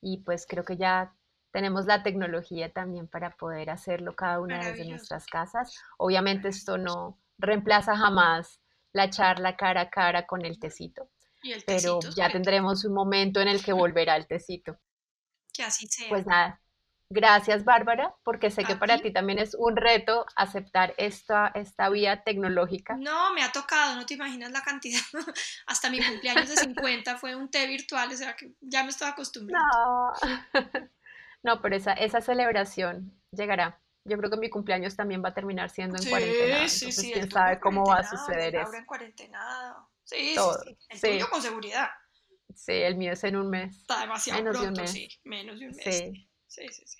y 0.00 0.18
pues 0.18 0.46
creo 0.48 0.64
que 0.64 0.76
ya 0.76 1.14
tenemos 1.52 1.86
la 1.86 2.02
tecnología 2.02 2.72
también 2.72 3.06
para 3.06 3.36
poder 3.36 3.70
hacerlo 3.70 4.16
cada 4.16 4.40
una 4.40 4.58
desde 4.58 4.88
nuestras 4.88 5.26
casas. 5.26 5.74
Obviamente 5.96 6.48
esto 6.48 6.76
no, 6.76 7.16
reemplaza 7.38 7.96
jamás 7.96 8.60
la 8.92 9.10
charla 9.10 9.56
cara 9.56 9.82
a 9.82 9.90
cara 9.90 10.26
con 10.26 10.44
el 10.44 10.58
tecito. 10.58 11.10
pero 11.66 12.00
ya 12.16 12.30
tendremos 12.30 12.84
un 12.84 12.94
momento 12.94 13.40
en 13.40 13.48
el 13.48 13.62
que 13.64 13.72
volverá 13.72 14.16
el 14.16 14.26
tecito. 14.26 14.78
Que 15.52 15.62
así 15.62 15.86
sea. 15.86 16.08
Pues 16.08 16.26
nada, 16.26 16.60
gracias 17.08 17.64
Bárbara, 17.64 18.14
porque 18.24 18.50
sé 18.50 18.64
que 18.64 18.74
para 18.76 18.98
ti 18.98 19.12
también 19.12 19.38
es 19.38 19.54
un 19.54 19.76
reto 19.76 20.26
aceptar 20.34 20.94
esta, 20.96 21.52
esta 21.54 21.88
vía 21.88 22.24
tecnológica. 22.24 22.96
No, 22.98 23.32
me 23.32 23.42
ha 23.42 23.52
tocado, 23.52 23.94
no 23.96 24.06
te 24.06 24.14
imaginas 24.14 24.50
la 24.50 24.62
cantidad. 24.62 25.00
Hasta 25.66 25.90
mi 25.90 26.02
cumpleaños 26.02 26.48
de 26.48 26.56
50 26.56 27.16
fue 27.18 27.36
un 27.36 27.50
té 27.50 27.66
virtual, 27.66 28.12
o 28.12 28.16
sea 28.16 28.34
que 28.34 28.54
ya 28.60 28.82
me 28.82 28.90
estoy 28.90 29.08
acostumbrando. 29.08 29.66
No, 29.72 30.12
no 31.42 31.62
pero 31.62 31.76
esa, 31.76 31.92
esa 31.92 32.20
celebración 32.20 33.12
llegará 33.30 33.80
yo 34.08 34.16
creo 34.18 34.30
que 34.30 34.36
mi 34.36 34.50
cumpleaños 34.50 34.96
también 34.96 35.22
va 35.24 35.30
a 35.30 35.34
terminar 35.34 35.70
siendo 35.70 35.96
en 36.02 36.08
cuarentena. 36.08 36.68
Sí, 36.68 36.92
sí, 36.92 37.12
quién 37.12 37.30
sabe 37.30 37.60
cómo 37.60 37.84
va 37.84 37.96
a 37.98 38.08
suceder 38.08 38.54
eso. 38.56 38.66
Ahora 38.66 38.78
en 38.78 38.86
cuarentena. 38.86 39.76
Sí, 40.04 40.32
Todo. 40.36 40.62
sí, 40.62 40.76
El 40.88 41.00
tuyo 41.00 41.30
con 41.30 41.42
seguridad. 41.42 41.88
Sí, 42.54 42.72
el 42.72 42.96
mío 42.96 43.12
es 43.12 43.24
en 43.24 43.36
un 43.36 43.50
mes. 43.50 43.76
Está 43.76 44.00
demasiado 44.00 44.40
Menos 44.40 44.56
pronto, 44.58 44.72
de 44.74 44.76
un 44.78 44.82
mes. 44.82 44.90
sí. 44.92 45.08
Menos 45.24 45.58
de 45.58 45.66
un 45.68 45.76
mes. 45.76 45.84
Sí. 45.84 46.28
Sí, 46.46 46.68
sí, 46.70 46.82
sí. 46.86 46.98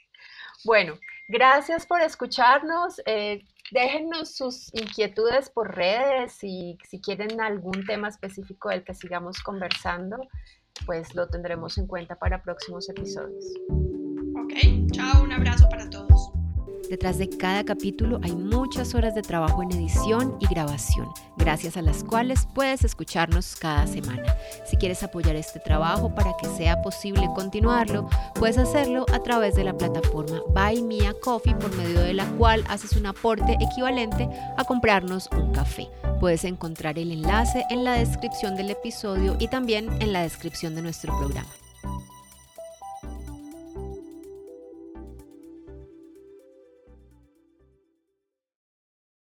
Bueno, 0.65 0.99
gracias 1.29 1.87
por 1.87 2.01
escucharnos. 2.01 3.01
Eh, 3.07 3.45
déjennos 3.71 4.35
sus 4.35 4.75
inquietudes 4.75 5.49
por 5.51 5.75
redes 5.75 6.43
y 6.43 6.77
si 6.89 7.01
quieren 7.01 7.41
algún 7.41 7.87
tema 7.87 8.09
específico 8.09 8.71
del 8.71 8.83
que 8.85 8.95
sigamos 8.95 9.39
conversando, 9.43 10.19
pues 10.85 11.15
lo 11.15 11.29
tendremos 11.29 11.79
en 11.79 11.87
cuenta 11.87 12.17
para 12.17 12.43
próximos 12.43 12.89
episodios. 12.89 13.45
Ok, 13.71 14.53
chao, 14.93 15.23
un 15.23 15.33
abrazo 15.33 15.69
para 15.71 15.89
todos. 15.89 16.06
Detrás 16.91 17.19
de 17.19 17.29
cada 17.29 17.65
capítulo 17.65 18.21
hay 18.23 18.33
muchas 18.33 18.95
horas 18.95 19.15
de 19.15 19.23
trabajo 19.23 19.61
en 19.63 19.73
edición 19.73 20.37
y 20.39 20.47
grabación, 20.47 21.09
gracias 21.37 21.77
a 21.77 21.83
las 21.83 22.05
cuales 22.05 22.47
puedes 22.55 22.85
escucharnos 22.85 23.57
cada 23.57 23.89
semana. 23.89 24.23
Si 24.65 24.77
quieres 24.77 25.03
apoyar 25.03 25.35
este 25.35 25.59
trabajo 25.59 26.15
para 26.15 26.37
que 26.41 26.49
sea 26.49 26.81
posible 26.83 27.29
continuarlo, 27.35 28.09
puedes 28.37 28.57
hacerlo 28.57 29.05
a 29.13 29.21
través 29.21 29.57
de 29.57 29.65
la 29.65 29.77
plataforma 29.77 30.41
Buy 30.55 30.83
Me 30.83 31.09
a 31.09 31.15
Coffee, 31.15 31.57
por 31.57 31.75
medio 31.77 32.01
de 32.01 32.15
la 32.15 32.27
cual 32.37 32.63
haces 32.69 32.93
un 32.93 33.07
aporte 33.07 33.57
equivalente 33.61 34.29
a 34.57 34.63
comprarnos 34.63 35.29
un 35.33 35.53
café. 35.53 35.89
Puedes 36.21 36.45
encontrar 36.45 37.01
el 37.01 37.11
enlace 37.11 37.65
en 37.69 37.83
la 37.83 37.95
descripción 37.95 38.55
del 38.55 38.71
episodio 38.71 39.37
y 39.41 39.49
también 39.49 39.91
en 40.01 40.13
la 40.13 40.23
descripción 40.23 40.77
de 40.77 40.83
nuestro 40.83 41.17
programa. 41.19 41.49